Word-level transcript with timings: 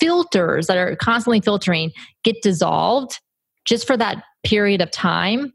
filters 0.00 0.66
that 0.66 0.76
are 0.76 0.96
constantly 0.96 1.40
filtering 1.40 1.92
get 2.24 2.36
dissolved 2.42 3.20
just 3.64 3.86
for 3.86 3.96
that 3.96 4.22
period 4.44 4.80
of 4.80 4.90
time, 4.90 5.52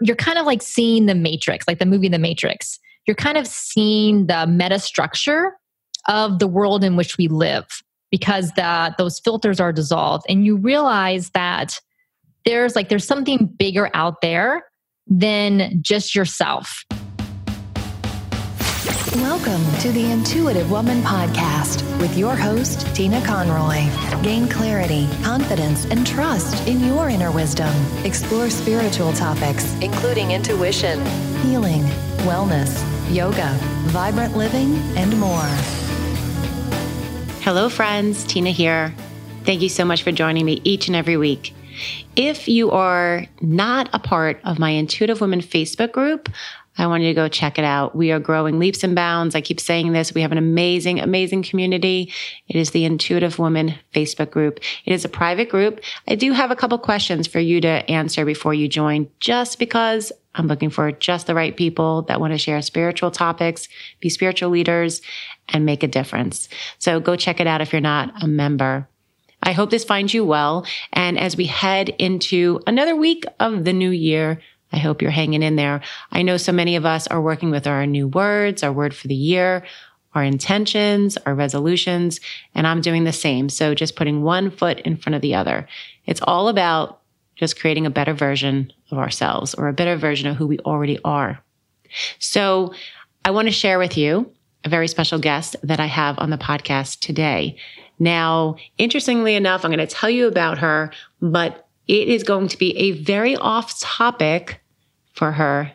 you're 0.00 0.16
kind 0.16 0.38
of 0.38 0.46
like 0.46 0.62
seeing 0.62 1.06
the 1.06 1.14
matrix, 1.14 1.66
like 1.66 1.78
the 1.78 1.86
movie 1.86 2.08
The 2.08 2.18
Matrix. 2.18 2.78
You're 3.06 3.14
kind 3.14 3.38
of 3.38 3.46
seeing 3.46 4.26
the 4.26 4.46
meta 4.46 4.78
structure 4.78 5.56
of 6.08 6.38
the 6.38 6.46
world 6.46 6.84
in 6.84 6.96
which 6.96 7.16
we 7.16 7.28
live 7.28 7.66
because 8.10 8.52
that 8.52 8.96
those 8.98 9.18
filters 9.18 9.60
are 9.60 9.72
dissolved 9.72 10.24
and 10.28 10.44
you 10.44 10.56
realize 10.56 11.30
that 11.30 11.80
there's 12.44 12.76
like 12.76 12.88
there's 12.88 13.06
something 13.06 13.46
bigger 13.58 13.90
out 13.94 14.20
there 14.20 14.64
than 15.06 15.78
just 15.82 16.14
yourself. 16.14 16.84
Welcome 19.18 19.64
to 19.78 19.92
the 19.92 20.10
Intuitive 20.10 20.72
Woman 20.72 21.00
Podcast 21.02 21.84
with 22.00 22.18
your 22.18 22.34
host, 22.34 22.92
Tina 22.96 23.24
Conroy. 23.24 23.88
Gain 24.24 24.48
clarity, 24.48 25.08
confidence, 25.22 25.84
and 25.84 26.04
trust 26.04 26.66
in 26.66 26.80
your 26.80 27.08
inner 27.08 27.30
wisdom. 27.30 27.72
Explore 28.04 28.50
spiritual 28.50 29.12
topics, 29.12 29.72
including 29.74 30.32
intuition, 30.32 30.98
healing, 31.42 31.82
wellness, 32.26 32.82
yoga, 33.14 33.56
vibrant 33.92 34.36
living, 34.36 34.74
and 34.96 35.16
more. 35.20 35.46
Hello, 37.42 37.68
friends. 37.68 38.24
Tina 38.24 38.50
here. 38.50 38.92
Thank 39.44 39.62
you 39.62 39.68
so 39.68 39.84
much 39.84 40.02
for 40.02 40.10
joining 40.10 40.44
me 40.44 40.60
each 40.64 40.88
and 40.88 40.96
every 40.96 41.16
week. 41.16 41.54
If 42.16 42.48
you 42.48 42.72
are 42.72 43.26
not 43.40 43.90
a 43.92 44.00
part 44.00 44.40
of 44.44 44.58
my 44.58 44.70
Intuitive 44.70 45.20
Woman 45.20 45.40
Facebook 45.40 45.92
group, 45.92 46.28
I 46.76 46.86
want 46.88 47.02
you 47.02 47.10
to 47.10 47.14
go 47.14 47.28
check 47.28 47.58
it 47.58 47.64
out. 47.64 47.94
We 47.94 48.10
are 48.10 48.18
growing 48.18 48.58
leaps 48.58 48.82
and 48.82 48.94
bounds. 48.94 49.34
I 49.34 49.40
keep 49.40 49.60
saying 49.60 49.92
this. 49.92 50.12
We 50.12 50.22
have 50.22 50.32
an 50.32 50.38
amazing, 50.38 51.00
amazing 51.00 51.44
community. 51.44 52.12
It 52.48 52.56
is 52.56 52.72
the 52.72 52.84
Intuitive 52.84 53.38
Woman 53.38 53.74
Facebook 53.94 54.30
group. 54.30 54.58
It 54.84 54.92
is 54.92 55.04
a 55.04 55.08
private 55.08 55.48
group. 55.48 55.80
I 56.08 56.16
do 56.16 56.32
have 56.32 56.50
a 56.50 56.56
couple 56.56 56.78
questions 56.78 57.26
for 57.26 57.38
you 57.38 57.60
to 57.60 57.90
answer 57.90 58.24
before 58.24 58.54
you 58.54 58.68
join, 58.68 59.08
just 59.20 59.58
because 59.58 60.12
I'm 60.34 60.48
looking 60.48 60.70
for 60.70 60.90
just 60.90 61.26
the 61.28 61.34
right 61.34 61.56
people 61.56 62.02
that 62.02 62.20
want 62.20 62.32
to 62.32 62.38
share 62.38 62.60
spiritual 62.60 63.12
topics, 63.12 63.68
be 64.00 64.08
spiritual 64.08 64.50
leaders, 64.50 65.00
and 65.48 65.64
make 65.64 65.82
a 65.82 65.88
difference. 65.88 66.48
So 66.78 66.98
go 66.98 67.14
check 67.14 67.38
it 67.38 67.46
out 67.46 67.60
if 67.60 67.72
you're 67.72 67.80
not 67.80 68.22
a 68.22 68.26
member. 68.26 68.88
I 69.42 69.52
hope 69.52 69.70
this 69.70 69.84
finds 69.84 70.14
you 70.14 70.24
well. 70.24 70.66
And 70.92 71.18
as 71.18 71.36
we 71.36 71.44
head 71.44 71.90
into 71.90 72.60
another 72.66 72.96
week 72.96 73.24
of 73.38 73.64
the 73.64 73.74
new 73.74 73.90
year, 73.90 74.40
I 74.72 74.78
hope 74.78 75.02
you're 75.02 75.10
hanging 75.10 75.42
in 75.42 75.56
there. 75.56 75.82
I 76.10 76.22
know 76.22 76.36
so 76.36 76.52
many 76.52 76.76
of 76.76 76.84
us 76.84 77.06
are 77.06 77.22
working 77.22 77.50
with 77.50 77.66
our 77.66 77.86
new 77.86 78.08
words, 78.08 78.62
our 78.62 78.72
word 78.72 78.94
for 78.94 79.08
the 79.08 79.14
year, 79.14 79.64
our 80.14 80.24
intentions, 80.24 81.16
our 81.26 81.34
resolutions, 81.34 82.20
and 82.54 82.66
I'm 82.66 82.80
doing 82.80 83.04
the 83.04 83.12
same. 83.12 83.48
So 83.48 83.74
just 83.74 83.96
putting 83.96 84.22
one 84.22 84.50
foot 84.50 84.80
in 84.80 84.96
front 84.96 85.14
of 85.14 85.22
the 85.22 85.34
other. 85.34 85.68
It's 86.06 86.20
all 86.22 86.48
about 86.48 87.00
just 87.36 87.58
creating 87.58 87.86
a 87.86 87.90
better 87.90 88.14
version 88.14 88.72
of 88.90 88.98
ourselves 88.98 89.54
or 89.54 89.68
a 89.68 89.72
better 89.72 89.96
version 89.96 90.28
of 90.28 90.36
who 90.36 90.46
we 90.46 90.58
already 90.60 90.98
are. 91.04 91.40
So 92.18 92.74
I 93.24 93.30
want 93.30 93.48
to 93.48 93.52
share 93.52 93.78
with 93.78 93.96
you 93.96 94.30
a 94.64 94.68
very 94.68 94.88
special 94.88 95.18
guest 95.18 95.56
that 95.62 95.80
I 95.80 95.86
have 95.86 96.18
on 96.18 96.30
the 96.30 96.38
podcast 96.38 97.00
today. 97.00 97.56
Now, 97.98 98.56
interestingly 98.78 99.34
enough, 99.34 99.64
I'm 99.64 99.70
going 99.70 99.86
to 99.86 99.94
tell 99.94 100.10
you 100.10 100.26
about 100.26 100.58
her, 100.58 100.90
but 101.20 101.63
it 101.86 102.08
is 102.08 102.22
going 102.22 102.48
to 102.48 102.58
be 102.58 102.76
a 102.76 102.92
very 102.92 103.36
off 103.36 103.78
topic 103.80 104.60
for 105.12 105.32
her 105.32 105.72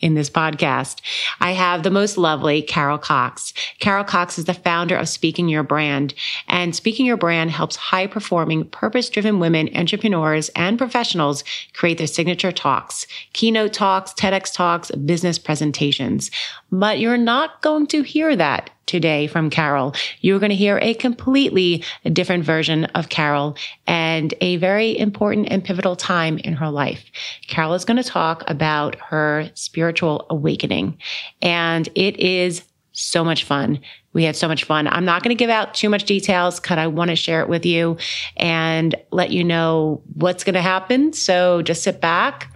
in 0.00 0.14
this 0.14 0.30
podcast. 0.30 1.00
I 1.40 1.52
have 1.52 1.82
the 1.82 1.90
most 1.90 2.16
lovely 2.16 2.62
Carol 2.62 2.98
Cox. 2.98 3.52
Carol 3.78 4.04
Cox 4.04 4.38
is 4.38 4.46
the 4.46 4.54
founder 4.54 4.96
of 4.96 5.08
Speaking 5.08 5.48
Your 5.48 5.62
Brand, 5.62 6.14
and 6.48 6.74
Speaking 6.74 7.06
Your 7.06 7.16
Brand 7.16 7.50
helps 7.50 7.76
high 7.76 8.06
performing, 8.06 8.64
purpose 8.64 9.10
driven 9.10 9.38
women, 9.38 9.68
entrepreneurs, 9.74 10.48
and 10.56 10.78
professionals 10.78 11.44
create 11.74 11.98
their 11.98 12.06
signature 12.06 12.52
talks, 12.52 13.06
keynote 13.32 13.72
talks, 13.72 14.12
TEDx 14.14 14.52
talks, 14.52 14.90
business 14.92 15.38
presentations. 15.38 16.30
But 16.72 16.98
you're 16.98 17.16
not 17.16 17.62
going 17.62 17.86
to 17.88 18.02
hear 18.02 18.36
that 18.36 18.70
today 18.86 19.28
from 19.28 19.50
Carol. 19.50 19.94
You're 20.20 20.40
going 20.40 20.50
to 20.50 20.56
hear 20.56 20.78
a 20.82 20.94
completely 20.94 21.84
different 22.12 22.44
version 22.44 22.86
of 22.86 23.08
Carol 23.08 23.56
and 23.86 24.34
a 24.40 24.56
very 24.56 24.98
important 24.98 25.48
and 25.50 25.64
pivotal 25.64 25.94
time 25.94 26.38
in 26.38 26.54
her 26.54 26.70
life. 26.70 27.04
Carol 27.46 27.74
is 27.74 27.84
going 27.84 27.98
to 27.98 28.08
talk 28.08 28.42
about 28.48 28.96
her 28.96 29.48
spiritual 29.54 30.26
awakening 30.28 30.98
and 31.40 31.88
it 31.94 32.18
is 32.18 32.64
so 32.92 33.24
much 33.24 33.44
fun. 33.44 33.78
We 34.12 34.24
had 34.24 34.34
so 34.34 34.48
much 34.48 34.64
fun. 34.64 34.88
I'm 34.88 35.04
not 35.04 35.22
going 35.22 35.36
to 35.36 35.38
give 35.38 35.50
out 35.50 35.74
too 35.74 35.88
much 35.88 36.04
details 36.04 36.58
because 36.58 36.78
I 36.78 36.88
want 36.88 37.10
to 37.10 37.16
share 37.16 37.40
it 37.40 37.48
with 37.48 37.64
you 37.64 37.96
and 38.36 38.94
let 39.12 39.30
you 39.30 39.44
know 39.44 40.02
what's 40.14 40.42
going 40.42 40.54
to 40.54 40.62
happen. 40.62 41.12
So 41.12 41.62
just 41.62 41.84
sit 41.84 42.00
back 42.00 42.52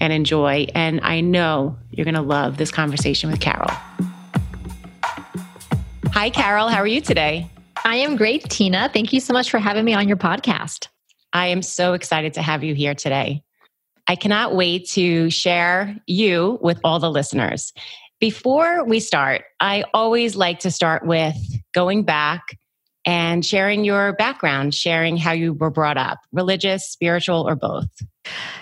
and 0.00 0.12
enjoy. 0.12 0.66
And 0.74 1.00
I 1.02 1.20
know 1.20 1.76
you're 1.90 2.04
going 2.04 2.14
to 2.14 2.22
love 2.22 2.56
this 2.56 2.70
conversation 2.70 3.30
with 3.30 3.40
Carol. 3.40 3.70
Hi, 6.12 6.30
Carol. 6.30 6.68
How 6.68 6.78
are 6.78 6.86
you 6.86 7.00
today? 7.00 7.50
I 7.84 7.96
am 7.96 8.16
great, 8.16 8.44
Tina. 8.44 8.90
Thank 8.92 9.12
you 9.12 9.20
so 9.20 9.32
much 9.32 9.50
for 9.50 9.58
having 9.58 9.84
me 9.84 9.94
on 9.94 10.08
your 10.08 10.16
podcast. 10.16 10.88
I 11.32 11.48
am 11.48 11.62
so 11.62 11.92
excited 11.92 12.34
to 12.34 12.42
have 12.42 12.64
you 12.64 12.74
here 12.74 12.94
today. 12.94 13.42
I 14.08 14.16
cannot 14.16 14.56
wait 14.56 14.88
to 14.90 15.30
share 15.30 15.96
you 16.06 16.58
with 16.62 16.80
all 16.82 16.98
the 16.98 17.10
listeners. 17.10 17.72
Before 18.20 18.84
we 18.84 18.98
start, 19.00 19.44
I 19.60 19.84
always 19.94 20.34
like 20.34 20.60
to 20.60 20.70
start 20.70 21.06
with 21.06 21.36
going 21.72 22.04
back 22.04 22.42
and 23.08 23.42
sharing 23.42 23.84
your 23.84 24.12
background, 24.12 24.74
sharing 24.74 25.16
how 25.16 25.32
you 25.32 25.54
were 25.54 25.70
brought 25.70 25.96
up, 25.96 26.18
religious, 26.30 26.84
spiritual, 26.84 27.48
or 27.48 27.56
both. 27.56 27.88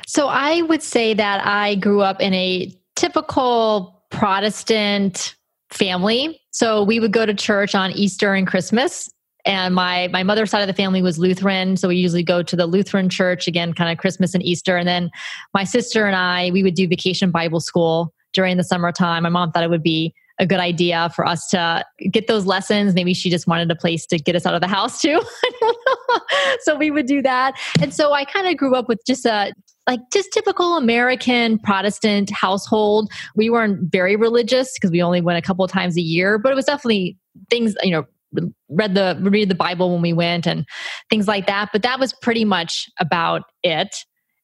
So 0.06 0.28
I 0.28 0.62
would 0.62 0.84
say 0.84 1.14
that 1.14 1.44
I 1.44 1.74
grew 1.74 2.00
up 2.00 2.20
in 2.20 2.32
a 2.32 2.72
typical 2.94 4.04
Protestant 4.12 5.34
family. 5.70 6.40
So 6.52 6.84
we 6.84 7.00
would 7.00 7.12
go 7.12 7.26
to 7.26 7.34
church 7.34 7.74
on 7.74 7.90
Easter 7.90 8.34
and 8.34 8.46
Christmas. 8.46 9.10
And 9.44 9.74
my 9.74 10.06
my 10.12 10.22
mother's 10.22 10.52
side 10.52 10.60
of 10.60 10.68
the 10.68 10.74
family 10.74 11.02
was 11.02 11.18
Lutheran, 11.18 11.76
so 11.76 11.88
we 11.88 11.96
usually 11.96 12.22
go 12.22 12.44
to 12.44 12.54
the 12.54 12.66
Lutheran 12.66 13.08
church 13.08 13.48
again, 13.48 13.72
kind 13.72 13.90
of 13.90 13.98
Christmas 13.98 14.32
and 14.32 14.44
Easter. 14.44 14.76
And 14.76 14.86
then 14.86 15.10
my 15.54 15.64
sister 15.64 16.06
and 16.06 16.14
I, 16.14 16.52
we 16.52 16.62
would 16.62 16.74
do 16.74 16.86
vacation 16.86 17.32
Bible 17.32 17.58
school 17.58 18.14
during 18.32 18.58
the 18.58 18.64
summertime. 18.64 19.24
My 19.24 19.28
mom 19.28 19.50
thought 19.50 19.64
it 19.64 19.70
would 19.70 19.82
be 19.82 20.14
a 20.38 20.46
good 20.46 20.60
idea 20.60 21.10
for 21.14 21.26
us 21.26 21.46
to 21.48 21.84
get 22.10 22.26
those 22.26 22.46
lessons. 22.46 22.94
Maybe 22.94 23.14
she 23.14 23.30
just 23.30 23.46
wanted 23.46 23.70
a 23.70 23.76
place 23.76 24.06
to 24.06 24.18
get 24.18 24.36
us 24.36 24.46
out 24.46 24.54
of 24.54 24.60
the 24.60 24.66
house 24.66 25.00
too. 25.02 25.20
so 26.60 26.76
we 26.76 26.90
would 26.90 27.06
do 27.06 27.22
that. 27.22 27.54
And 27.80 27.94
so 27.94 28.12
I 28.12 28.24
kind 28.24 28.46
of 28.46 28.56
grew 28.56 28.74
up 28.74 28.88
with 28.88 29.00
just 29.06 29.24
a 29.24 29.52
like 29.86 30.00
just 30.12 30.32
typical 30.32 30.76
American 30.76 31.58
Protestant 31.60 32.30
household. 32.30 33.10
We 33.36 33.50
weren't 33.50 33.92
very 33.92 34.16
religious 34.16 34.74
because 34.74 34.90
we 34.90 35.00
only 35.00 35.20
went 35.20 35.38
a 35.38 35.42
couple 35.42 35.66
times 35.68 35.96
a 35.96 36.00
year, 36.00 36.38
but 36.38 36.50
it 36.50 36.56
was 36.56 36.64
definitely 36.64 37.16
things, 37.50 37.76
you 37.82 37.92
know, 37.92 38.04
read 38.68 38.94
the 38.94 39.16
read 39.22 39.48
the 39.48 39.54
Bible 39.54 39.92
when 39.92 40.02
we 40.02 40.12
went 40.12 40.46
and 40.46 40.66
things 41.08 41.28
like 41.28 41.46
that. 41.46 41.70
But 41.72 41.82
that 41.82 42.00
was 42.00 42.12
pretty 42.12 42.44
much 42.44 42.88
about 42.98 43.42
it. 43.62 43.96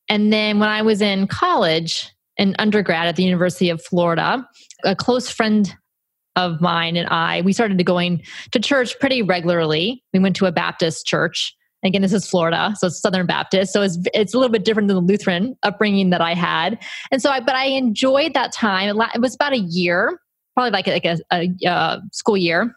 And 0.08 0.32
then 0.32 0.60
when 0.60 0.69
I 0.69 0.82
was 0.82 1.00
in 1.02 1.26
college 1.26 2.08
and 2.38 2.54
undergrad 2.58 3.08
at 3.08 3.16
the 3.16 3.25
University 3.25 3.69
of 3.69 3.82
Florida, 3.82 4.47
a 4.84 4.94
close 4.94 5.28
friend 5.28 5.75
of 6.37 6.60
mine 6.60 6.97
and 6.97 7.09
I, 7.09 7.43
we 7.43 7.53
started 7.53 7.84
going 7.84 8.22
to 8.53 8.60
church 8.60 8.98
pretty 8.98 9.22
regularly. 9.22 10.03
We 10.12 10.20
went 10.20 10.37
to 10.37 10.47
a 10.47 10.53
Baptist 10.53 11.06
church 11.06 11.54
Again, 11.84 12.03
this 12.03 12.12
is 12.12 12.28
Florida, 12.28 12.75
so 12.78 12.87
it's 12.87 13.00
Southern 13.00 13.26
Baptist. 13.26 13.72
So 13.72 13.82
it's 13.82 13.98
it's 14.15 14.34
a 14.34 14.38
little 14.38 14.53
bit 14.53 14.65
different 14.65 14.87
than 14.87 14.94
the 14.94 15.03
Lutheran 15.03 15.56
upbringing 15.65 16.10
that 16.10 16.20
I 16.20 16.34
had. 16.34 16.78
And 17.10 17.20
so, 17.20 17.31
I 17.31 17.41
but 17.41 17.56
I 17.56 17.66
enjoyed 17.66 18.34
that 18.34 18.53
time. 18.53 18.97
It 19.15 19.20
was 19.20 19.34
about 19.34 19.53
a 19.53 19.59
year, 19.59 20.20
probably 20.54 20.70
like 20.70 20.87
like 20.87 21.04
a, 21.04 21.19
a, 21.32 21.53
a 21.66 22.00
school 22.12 22.37
year 22.37 22.76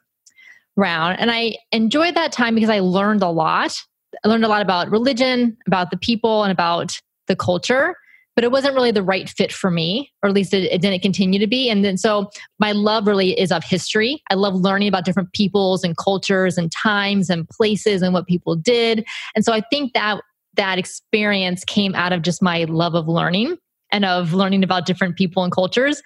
round, 0.75 1.19
and 1.19 1.29
I 1.29 1.55
enjoyed 1.71 2.15
that 2.15 2.31
time 2.31 2.55
because 2.55 2.69
I 2.69 2.79
learned 2.79 3.21
a 3.21 3.29
lot. 3.29 3.75
I 4.23 4.27
learned 4.27 4.43
a 4.43 4.47
lot 4.47 4.63
about 4.63 4.89
religion, 4.89 5.55
about 5.67 5.91
the 5.91 5.97
people, 5.97 6.41
and 6.41 6.51
about 6.51 6.99
the 7.27 7.35
culture 7.35 7.95
but 8.35 8.43
it 8.43 8.51
wasn't 8.51 8.75
really 8.75 8.91
the 8.91 9.03
right 9.03 9.29
fit 9.29 9.51
for 9.51 9.71
me, 9.71 10.11
or 10.21 10.29
at 10.29 10.35
least 10.35 10.53
it, 10.53 10.63
it, 10.71 10.81
didn't 10.81 11.01
continue 11.01 11.39
to 11.39 11.47
be. 11.47 11.69
And 11.69 11.85
then 11.85 11.97
so 11.97 12.29
my 12.59 12.73
love 12.73 13.07
really 13.07 13.39
is 13.39 13.51
of 13.51 13.63
history. 13.63 14.21
I 14.29 14.35
love 14.35 14.55
learning 14.55 14.89
about 14.89 15.05
different 15.05 15.31
peoples 15.33 15.83
and 15.83 15.95
cultures 15.97 16.57
and 16.57 16.71
times 16.71 17.29
and 17.29 17.47
places 17.49 18.01
and 18.01 18.13
what 18.13 18.27
people 18.27 18.55
did. 18.55 19.05
And 19.35 19.45
so 19.45 19.53
I 19.53 19.61
think 19.61 19.93
that 19.93 20.21
that 20.55 20.77
experience 20.77 21.63
came 21.63 21.95
out 21.95 22.13
of 22.13 22.21
just 22.21 22.41
my 22.41 22.65
love 22.65 22.93
of 22.93 23.07
learning 23.07 23.57
and 23.91 24.05
of 24.05 24.33
learning 24.33 24.63
about 24.63 24.85
different 24.85 25.15
people 25.15 25.43
and 25.43 25.51
cultures. 25.51 26.01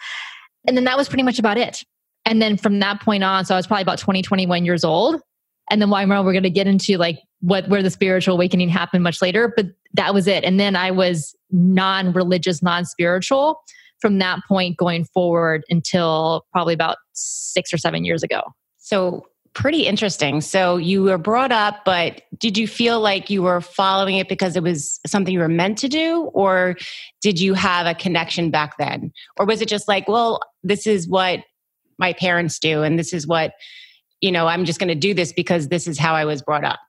And 0.68 0.78
then 0.78 0.84
that 0.84 0.98
was 0.98 1.08
pretty 1.08 1.24
much 1.24 1.40
about 1.40 1.58
it. 1.58 1.84
And 2.25 2.42
then 2.42 2.58
from 2.58 2.80
that 2.80 3.02
point 3.02 3.24
on, 3.24 3.46
so 3.46 3.56
I 3.56 3.58
was 3.58 3.66
probably 3.66 3.82
about 3.82 3.98
20, 3.98 4.22
21 4.22 4.66
years 4.66 4.84
old. 4.84 5.22
And 5.69 5.81
then 5.81 5.89
remember 5.89 6.24
we're 6.24 6.33
going 6.33 6.44
to 6.44 6.50
get 6.50 6.68
into 6.68 6.98
like 6.98 7.19
what 7.42 7.68
where 7.69 7.83
the 7.83 7.89
spiritual 7.89 8.36
awakening 8.36 8.69
happened 8.69 9.04
much 9.04 9.21
later, 9.21 9.54
but 9.56 9.68
that 9.94 10.13
was 10.13 10.27
it. 10.27 10.44
And 10.44 10.60
then 10.60 10.75
I 10.75 10.92
was 10.92 11.36
non-religious, 11.51 12.62
non-spiritual 12.62 13.60
from 14.00 14.19
that 14.19 14.39
point 14.48 14.77
going 14.77 15.06
forward 15.06 15.63
until 15.69 16.45
probably 16.51 16.74
about 16.74 16.98
six 17.13 17.74
or 17.74 17.77
seven 17.77 18.06
years 18.06 18.24
ago. 18.24 18.42
So 18.77 19.25
pretty 19.54 19.88
interesting. 19.88 20.42
So 20.42 20.77
you 20.77 21.04
were 21.04 21.18
brought 21.18 21.51
up, 21.51 21.83
but 21.83 22.22
did 22.38 22.57
you 22.57 22.68
feel 22.68 23.00
like 23.01 23.30
you 23.30 23.42
were 23.42 23.62
following 23.62 24.18
it 24.18 24.30
because 24.30 24.56
it 24.56 24.63
was 24.63 25.00
something 25.06 25.33
you 25.33 25.39
were 25.39 25.48
meant 25.48 25.77
to 25.80 25.89
do? 25.89 26.30
Or 26.33 26.75
did 27.22 27.39
you 27.39 27.56
have 27.56 27.88
a 27.88 27.95
connection 27.95 28.51
back 28.51 28.77
then? 28.77 29.12
Or 29.38 29.45
was 29.45 29.62
it 29.62 29.68
just 29.68 29.88
like, 29.88 30.07
well, 30.07 30.39
this 30.63 30.86
is 30.86 31.07
what 31.07 31.39
my 31.98 32.13
parents 32.13 32.60
do, 32.60 32.83
and 32.83 32.98
this 32.98 33.12
is 33.12 33.27
what, 33.27 33.51
you 34.21 34.31
know, 34.31 34.48
I'm 34.48 34.66
just 34.66 34.80
going 34.80 34.89
to 34.89 34.95
do 34.95 35.13
this 35.13 35.33
because 35.33 35.68
this 35.68 35.88
is 35.88 35.98
how 35.98 36.13
I 36.16 36.25
was 36.25 36.42
brought 36.42 36.63
up? 36.63 36.80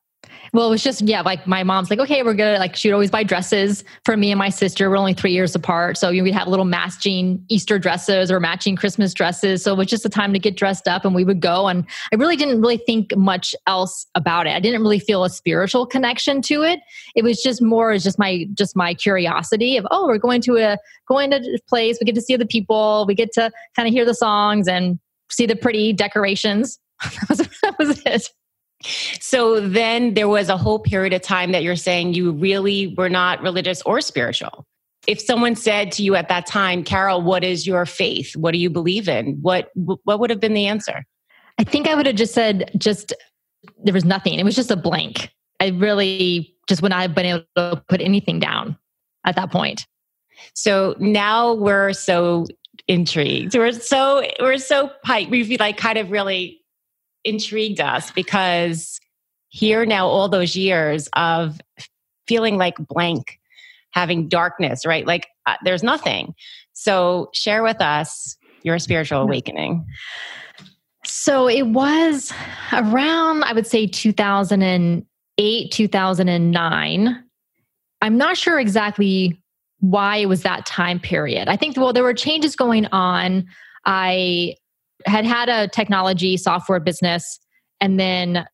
Well, 0.53 0.67
it 0.67 0.71
was 0.71 0.83
just, 0.83 1.03
yeah, 1.03 1.21
like 1.21 1.47
my 1.47 1.63
mom's 1.63 1.91
like, 1.91 2.01
okay, 2.01 2.23
we're 2.25 2.35
gonna 2.35 2.59
like, 2.59 2.75
she'd 2.75 2.93
always 2.93 3.11
buy 3.11 3.23
dresses 3.23 3.85
for 4.05 4.17
me 4.17 4.33
and 4.33 4.39
my 4.39 4.49
sister. 4.49 4.91
We're 4.91 4.97
only 4.97 5.15
three 5.15 5.33
years 5.33 5.55
apart. 5.55 5.97
So 5.97 6.11
we'd 6.11 6.35
have 6.35 6.49
little 6.49 6.65
matching 6.65 7.45
Easter 7.49 7.79
dresses 7.79 8.33
or 8.33 8.41
matching 8.41 8.75
Christmas 8.75 9.15
dresses. 9.15 9.63
So 9.63 9.73
it 9.73 9.79
was 9.79 9.87
just 9.87 10.05
a 10.05 10.09
time 10.09 10.33
to 10.33 10.41
get 10.41 10.57
dressed 10.57 10.89
up 10.89 11.05
and 11.05 11.15
we 11.15 11.25
would 11.25 11.41
go. 11.41 11.69
And 11.69 11.87
I 12.13 12.17
really 12.17 12.37
didn't 12.37 12.61
really 12.61 12.79
think 12.79 13.17
much 13.17 13.55
else 13.69 14.07
about 14.17 14.49
it. 14.49 14.51
I 14.51 14.61
didn't 14.61 14.83
really 14.83 14.99
feel 14.99 15.23
a 15.25 15.31
spiritual 15.31 15.87
connection 15.87 16.43
to 16.43 16.63
it. 16.65 16.81
It 17.15 17.23
was 17.23 17.41
just 17.41 17.63
more 17.63 17.93
as 17.93 18.03
just 18.03 18.19
my, 18.19 18.47
just 18.55 18.75
my 18.75 18.93
curiosity 18.93 19.77
of, 19.77 19.87
oh, 19.93 20.09
we're 20.09 20.19
going 20.19 20.41
to 20.43 20.57
a, 20.57 20.79
going 21.07 21.31
to 21.31 21.37
a 21.37 21.69
place. 21.69 21.99
We 22.01 22.07
get 22.07 22.17
to 22.17 22.23
see 22.23 22.35
the 22.35 22.47
people. 22.47 23.05
We 23.07 23.15
get 23.15 23.33
to 23.35 23.53
kind 23.77 23.87
of 23.87 23.95
hear 23.95 24.05
the 24.05 24.15
songs 24.15 24.67
and 24.67 24.99
see 25.31 25.47
the 25.47 25.57
pretty 25.57 25.93
decorations. 25.93 26.81
that, 27.03 27.29
was, 27.29 27.39
that 27.63 27.79
was 27.79 28.03
it. 28.07 28.29
So 29.21 29.61
then 29.61 30.15
there 30.15 30.29
was 30.29 30.49
a 30.49 30.57
whole 30.57 30.79
period 30.79 31.13
of 31.13 31.23
time 31.23 31.53
that 31.53 31.63
you're 31.63 31.77
saying 31.77 32.15
you 32.15 32.33
really 32.33 32.95
were 32.97 33.11
not 33.11 33.43
religious 33.43 33.83
or 33.83 34.01
spiritual. 34.01 34.65
If 35.07 35.21
someone 35.21 35.57
said 35.57 35.93
to 35.93 36.03
you 36.03 36.15
at 36.15 36.29
that 36.29 36.47
time, 36.47 36.85
Carol, 36.85 37.23
what 37.23 37.45
is 37.45 37.67
your 37.67 37.85
faith? 37.87 38.37
What 38.37 38.53
do 38.53 38.59
you 38.59 38.71
believe 38.71 39.09
in? 39.09 39.39
What 39.41 39.71
what 39.75 40.21
would 40.21 40.31
have 40.31 40.41
been 40.41 40.55
the 40.55 40.67
answer? 40.67 41.05
I 41.59 41.65
think 41.65 41.89
I 41.89 41.95
would 41.95 42.07
have 42.07 42.17
just 42.17 42.35
said 42.35 42.71
just 42.77 43.13
there 43.83 43.95
was 43.95 44.05
nothing. 44.05 44.39
It 44.39 44.45
was 44.45 44.57
just 44.57 44.71
a 44.71 44.77
blank. 44.77 45.31
I 45.59 45.69
really 45.69 46.55
just 46.69 46.83
would 46.83 46.91
not 46.91 47.03
have 47.03 47.15
been 47.15 47.27
able 47.27 47.45
to 47.57 47.83
put 47.89 48.01
anything 48.01 48.41
down 48.41 48.79
at 49.25 49.37
that 49.37 49.51
point. 49.51 49.87
So 50.55 50.95
now 50.99 51.53
we're 51.55 51.93
so 51.93 52.47
intrigued. 52.89 53.55
We're 53.57 53.73
so 53.73 54.27
we're 54.41 54.59
so 54.59 54.91
hyped. 55.05 55.31
We've 55.31 55.59
like 55.61 55.77
kind 55.77 55.99
of 55.99 56.11
really 56.11 56.60
intrigued 57.25 57.81
us 57.81 58.11
because 58.11 59.01
here 59.51 59.85
now, 59.85 60.07
all 60.07 60.29
those 60.29 60.57
years 60.57 61.09
of 61.15 61.61
feeling 62.27 62.57
like 62.57 62.77
blank, 62.79 63.39
having 63.91 64.29
darkness, 64.29 64.87
right? 64.87 65.07
Like 65.07 65.27
uh, 65.47 65.57
there's 65.65 65.83
nothing. 65.83 66.35
So, 66.73 67.29
share 67.35 67.63
with 67.63 67.81
us 67.81 68.37
your 68.63 68.79
spiritual 68.79 69.21
awakening. 69.23 69.85
So, 71.05 71.49
it 71.49 71.67
was 71.67 72.33
around, 72.73 73.43
I 73.45 73.53
would 73.53 73.67
say, 73.67 73.87
2008, 73.87 75.73
2009. 75.73 77.25
I'm 78.03 78.17
not 78.17 78.37
sure 78.37 78.59
exactly 78.59 79.43
why 79.81 80.19
it 80.19 80.27
was 80.27 80.43
that 80.43 80.67
time 80.67 81.01
period. 81.01 81.49
I 81.49 81.57
think, 81.57 81.77
well, 81.77 81.93
there 81.93 82.05
were 82.05 82.15
changes 82.15 82.55
going 82.55 82.87
on. 82.93 83.47
I 83.85 84.55
had 85.07 85.25
had 85.25 85.49
a 85.49 85.69
technology 85.69 86.37
software 86.37 86.81
business 86.81 87.39
and 87.81 87.99
then 87.99 88.47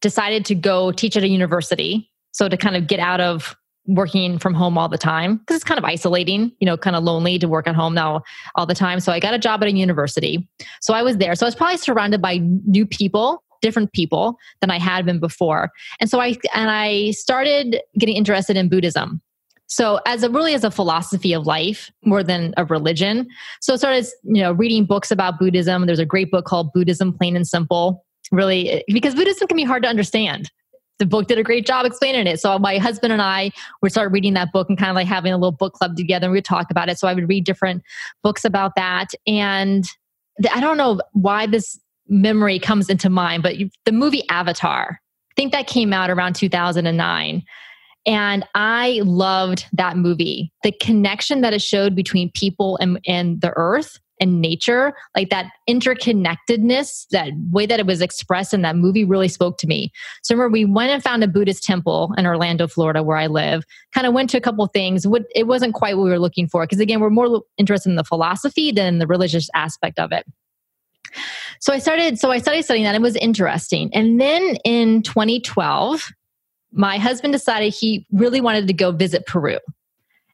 decided 0.00 0.44
to 0.46 0.54
go 0.54 0.92
teach 0.92 1.16
at 1.16 1.22
a 1.22 1.28
university. 1.28 2.10
So 2.32 2.48
to 2.48 2.56
kind 2.56 2.76
of 2.76 2.86
get 2.86 3.00
out 3.00 3.20
of 3.20 3.56
working 3.86 4.38
from 4.38 4.54
home 4.54 4.78
all 4.78 4.88
the 4.88 4.98
time 4.98 5.38
because 5.38 5.56
it's 5.56 5.64
kind 5.64 5.78
of 5.78 5.84
isolating, 5.84 6.52
you 6.60 6.66
know, 6.66 6.76
kind 6.76 6.94
of 6.94 7.02
lonely 7.02 7.38
to 7.38 7.48
work 7.48 7.66
at 7.66 7.74
home 7.74 7.94
now 7.94 8.22
all 8.54 8.66
the 8.66 8.74
time. 8.74 9.00
So 9.00 9.12
I 9.12 9.18
got 9.18 9.34
a 9.34 9.38
job 9.38 9.62
at 9.62 9.68
a 9.68 9.72
university. 9.72 10.48
So 10.80 10.94
I 10.94 11.02
was 11.02 11.16
there. 11.16 11.34
So 11.34 11.46
I 11.46 11.48
was 11.48 11.54
probably 11.54 11.78
surrounded 11.78 12.22
by 12.22 12.38
new 12.66 12.86
people, 12.86 13.42
different 13.60 13.92
people 13.92 14.36
than 14.60 14.70
I 14.70 14.78
had 14.78 15.04
been 15.04 15.18
before. 15.18 15.70
And 16.00 16.08
so 16.08 16.20
I 16.20 16.36
and 16.54 16.70
I 16.70 17.10
started 17.12 17.80
getting 17.98 18.16
interested 18.16 18.56
in 18.56 18.68
Buddhism. 18.68 19.20
So 19.72 20.00
as 20.04 20.22
a 20.22 20.28
really 20.28 20.52
as 20.52 20.64
a 20.64 20.70
philosophy 20.70 21.32
of 21.32 21.46
life 21.46 21.90
more 22.04 22.22
than 22.22 22.52
a 22.58 22.64
religion. 22.66 23.26
So 23.62 23.72
I 23.72 23.76
started, 23.76 24.06
you 24.22 24.42
know, 24.42 24.52
reading 24.52 24.84
books 24.84 25.10
about 25.10 25.38
Buddhism. 25.38 25.86
There's 25.86 25.98
a 25.98 26.04
great 26.04 26.30
book 26.30 26.44
called 26.44 26.74
Buddhism 26.74 27.10
Plain 27.16 27.36
and 27.36 27.46
Simple. 27.46 28.04
Really, 28.30 28.84
because 28.88 29.14
Buddhism 29.14 29.48
can 29.48 29.56
be 29.56 29.64
hard 29.64 29.82
to 29.82 29.88
understand. 29.88 30.50
The 30.98 31.06
book 31.06 31.26
did 31.26 31.38
a 31.38 31.42
great 31.42 31.66
job 31.66 31.86
explaining 31.86 32.26
it. 32.26 32.38
So 32.38 32.58
my 32.58 32.76
husband 32.76 33.14
and 33.14 33.22
I 33.22 33.50
would 33.80 33.92
start 33.92 34.12
reading 34.12 34.34
that 34.34 34.52
book 34.52 34.68
and 34.68 34.78
kind 34.78 34.90
of 34.90 34.94
like 34.94 35.06
having 35.06 35.32
a 35.32 35.36
little 35.36 35.52
book 35.52 35.72
club 35.72 35.96
together 35.96 36.26
and 36.26 36.32
we 36.32 36.36
would 36.36 36.44
talk 36.44 36.70
about 36.70 36.90
it. 36.90 36.98
So 36.98 37.08
I 37.08 37.14
would 37.14 37.28
read 37.28 37.44
different 37.44 37.82
books 38.22 38.44
about 38.44 38.72
that. 38.76 39.08
And 39.26 39.86
I 40.52 40.60
don't 40.60 40.76
know 40.76 41.00
why 41.12 41.46
this 41.46 41.80
memory 42.08 42.58
comes 42.58 42.90
into 42.90 43.08
mind, 43.08 43.42
but 43.42 43.56
the 43.86 43.92
movie 43.92 44.28
Avatar, 44.28 45.00
I 45.30 45.34
think 45.34 45.52
that 45.52 45.66
came 45.66 45.94
out 45.94 46.10
around 46.10 46.34
2009. 46.36 47.42
And 48.06 48.44
I 48.54 49.00
loved 49.04 49.66
that 49.72 49.96
movie. 49.96 50.52
The 50.62 50.72
connection 50.72 51.40
that 51.42 51.52
it 51.52 51.62
showed 51.62 51.94
between 51.94 52.30
people 52.32 52.76
and, 52.78 52.98
and 53.06 53.40
the 53.40 53.52
earth 53.56 53.98
and 54.20 54.40
nature, 54.40 54.94
like 55.16 55.30
that 55.30 55.50
interconnectedness, 55.68 57.06
that 57.10 57.32
way 57.50 57.66
that 57.66 57.80
it 57.80 57.86
was 57.86 58.00
expressed 58.00 58.54
in 58.54 58.62
that 58.62 58.76
movie 58.76 59.04
really 59.04 59.28
spoke 59.28 59.58
to 59.58 59.66
me. 59.66 59.90
So 60.22 60.34
remember, 60.34 60.52
we 60.52 60.64
went 60.64 60.90
and 60.90 61.02
found 61.02 61.24
a 61.24 61.28
Buddhist 61.28 61.64
temple 61.64 62.14
in 62.16 62.26
Orlando, 62.26 62.68
Florida, 62.68 63.02
where 63.02 63.16
I 63.16 63.26
live. 63.26 63.64
Kind 63.92 64.06
of 64.06 64.12
went 64.12 64.30
to 64.30 64.36
a 64.36 64.40
couple 64.40 64.64
things. 64.68 65.06
It 65.34 65.46
wasn't 65.48 65.74
quite 65.74 65.96
what 65.96 66.04
we 66.04 66.10
were 66.10 66.20
looking 66.20 66.46
for 66.46 66.64
because 66.64 66.78
again, 66.80 67.00
we're 67.00 67.10
more 67.10 67.42
interested 67.58 67.90
in 67.90 67.96
the 67.96 68.04
philosophy 68.04 68.70
than 68.70 68.98
the 68.98 69.08
religious 69.08 69.48
aspect 69.54 69.98
of 69.98 70.12
it. 70.12 70.24
So 71.60 71.72
I 71.72 71.78
started. 71.78 72.18
So 72.18 72.30
I 72.30 72.38
started 72.38 72.64
studying 72.64 72.84
that. 72.84 72.94
It 72.94 73.02
was 73.02 73.16
interesting. 73.16 73.90
And 73.92 74.20
then 74.20 74.56
in 74.64 75.02
2012, 75.02 76.10
my 76.72 76.98
husband 76.98 77.32
decided 77.32 77.74
he 77.74 78.06
really 78.12 78.40
wanted 78.40 78.66
to 78.66 78.72
go 78.72 78.90
visit 78.90 79.26
Peru. 79.26 79.58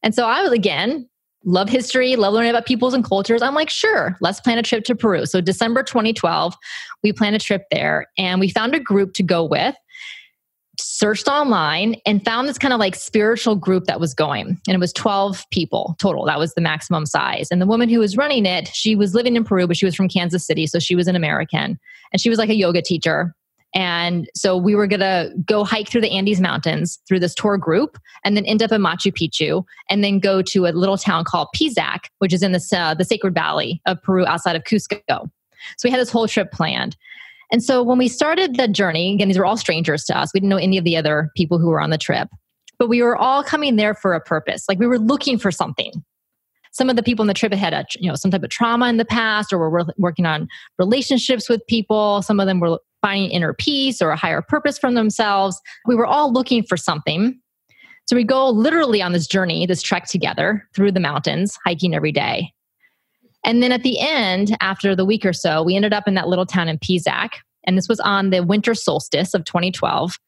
And 0.02 0.14
so 0.14 0.26
I 0.26 0.42
was 0.42 0.52
again, 0.52 1.08
love 1.44 1.68
history, 1.68 2.16
love 2.16 2.34
learning 2.34 2.50
about 2.50 2.66
peoples 2.66 2.94
and 2.94 3.04
cultures. 3.04 3.42
I'm 3.42 3.54
like, 3.54 3.70
sure, 3.70 4.16
let's 4.20 4.40
plan 4.40 4.58
a 4.58 4.62
trip 4.62 4.84
to 4.84 4.94
Peru. 4.94 5.26
So 5.26 5.40
December 5.40 5.82
2012, 5.82 6.54
we 7.02 7.12
planned 7.12 7.36
a 7.36 7.40
trip 7.40 7.62
there 7.70 8.06
and 8.16 8.40
we 8.40 8.50
found 8.50 8.74
a 8.74 8.80
group 8.80 9.14
to 9.14 9.22
go 9.22 9.44
with. 9.44 9.74
Searched 10.80 11.26
online 11.26 11.96
and 12.06 12.24
found 12.24 12.48
this 12.48 12.58
kind 12.58 12.72
of 12.72 12.78
like 12.78 12.94
spiritual 12.94 13.56
group 13.56 13.86
that 13.86 13.98
was 13.98 14.14
going. 14.14 14.60
And 14.68 14.74
it 14.74 14.78
was 14.78 14.92
12 14.92 15.44
people 15.50 15.96
total. 15.98 16.24
That 16.26 16.38
was 16.38 16.54
the 16.54 16.60
maximum 16.60 17.04
size. 17.04 17.48
And 17.50 17.60
the 17.60 17.66
woman 17.66 17.88
who 17.88 17.98
was 17.98 18.16
running 18.16 18.46
it, 18.46 18.68
she 18.68 18.94
was 18.94 19.12
living 19.12 19.34
in 19.34 19.42
Peru, 19.42 19.66
but 19.66 19.76
she 19.76 19.86
was 19.86 19.96
from 19.96 20.08
Kansas 20.08 20.46
City. 20.46 20.68
So 20.68 20.78
she 20.78 20.94
was 20.94 21.08
an 21.08 21.16
American. 21.16 21.80
And 22.12 22.20
she 22.20 22.30
was 22.30 22.38
like 22.38 22.48
a 22.48 22.54
yoga 22.54 22.80
teacher 22.80 23.34
and 23.74 24.28
so 24.34 24.56
we 24.56 24.74
were 24.74 24.86
going 24.86 25.00
to 25.00 25.30
go 25.44 25.62
hike 25.62 25.88
through 25.88 26.00
the 26.00 26.10
Andes 26.10 26.40
Mountains 26.40 26.98
through 27.06 27.20
this 27.20 27.34
tour 27.34 27.58
group 27.58 27.98
and 28.24 28.36
then 28.36 28.46
end 28.46 28.62
up 28.62 28.72
in 28.72 28.80
Machu 28.80 29.12
Picchu 29.12 29.64
and 29.90 30.02
then 30.02 30.18
go 30.18 30.40
to 30.42 30.66
a 30.66 30.68
little 30.68 30.96
town 30.96 31.24
called 31.24 31.48
Pisac, 31.54 32.08
which 32.18 32.32
is 32.32 32.42
in 32.42 32.52
the, 32.52 32.76
uh, 32.76 32.94
the 32.94 33.04
Sacred 33.04 33.34
Valley 33.34 33.82
of 33.86 34.02
Peru 34.02 34.26
outside 34.26 34.56
of 34.56 34.64
Cusco. 34.64 35.00
So 35.08 35.84
we 35.84 35.90
had 35.90 36.00
this 36.00 36.10
whole 36.10 36.28
trip 36.28 36.50
planned. 36.50 36.96
And 37.50 37.62
so 37.62 37.82
when 37.82 37.98
we 37.98 38.08
started 38.08 38.56
the 38.56 38.68
journey, 38.68 39.14
again, 39.14 39.28
these 39.28 39.38
were 39.38 39.46
all 39.46 39.56
strangers 39.56 40.04
to 40.04 40.18
us. 40.18 40.32
We 40.32 40.40
didn't 40.40 40.50
know 40.50 40.56
any 40.56 40.78
of 40.78 40.84
the 40.84 40.96
other 40.96 41.30
people 41.36 41.58
who 41.58 41.68
were 41.68 41.80
on 41.80 41.90
the 41.90 41.98
trip, 41.98 42.28
but 42.78 42.88
we 42.88 43.02
were 43.02 43.16
all 43.16 43.42
coming 43.42 43.76
there 43.76 43.94
for 43.94 44.14
a 44.14 44.20
purpose. 44.20 44.64
Like 44.68 44.78
we 44.78 44.86
were 44.86 44.98
looking 44.98 45.38
for 45.38 45.50
something. 45.50 45.92
Some 46.72 46.90
of 46.90 46.96
the 46.96 47.02
people 47.02 47.22
in 47.22 47.26
the 47.28 47.34
trip 47.34 47.52
had 47.52 47.72
a, 47.72 47.84
you 47.98 48.08
know, 48.08 48.14
some 48.14 48.30
type 48.30 48.42
of 48.42 48.50
trauma 48.50 48.88
in 48.88 48.98
the 48.98 49.04
past 49.04 49.52
or 49.52 49.58
were 49.58 49.86
working 49.96 50.26
on 50.26 50.48
relationships 50.78 51.48
with 51.48 51.66
people. 51.66 52.22
Some 52.22 52.38
of 52.38 52.46
them 52.46 52.60
were 52.60 52.78
finding 53.02 53.30
inner 53.30 53.54
peace 53.54 54.02
or 54.02 54.10
a 54.10 54.16
higher 54.16 54.42
purpose 54.42 54.78
from 54.78 54.94
themselves. 54.94 55.60
We 55.86 55.94
were 55.94 56.06
all 56.06 56.32
looking 56.32 56.62
for 56.62 56.76
something. 56.76 57.38
So 58.06 58.16
we 58.16 58.24
go 58.24 58.48
literally 58.48 59.02
on 59.02 59.12
this 59.12 59.26
journey, 59.26 59.66
this 59.66 59.82
trek 59.82 60.06
together 60.06 60.66
through 60.74 60.92
the 60.92 61.00
mountains, 61.00 61.58
hiking 61.64 61.94
every 61.94 62.12
day. 62.12 62.52
And 63.44 63.62
then 63.62 63.70
at 63.70 63.82
the 63.82 64.00
end, 64.00 64.56
after 64.60 64.96
the 64.96 65.04
week 65.04 65.24
or 65.24 65.32
so, 65.32 65.62
we 65.62 65.76
ended 65.76 65.92
up 65.92 66.08
in 66.08 66.14
that 66.14 66.28
little 66.28 66.46
town 66.46 66.68
in 66.68 66.78
Pisac. 66.78 67.34
And 67.64 67.76
this 67.76 67.88
was 67.88 68.00
on 68.00 68.30
the 68.30 68.42
winter 68.42 68.74
solstice 68.74 69.34
of 69.34 69.44
2012. 69.44 70.18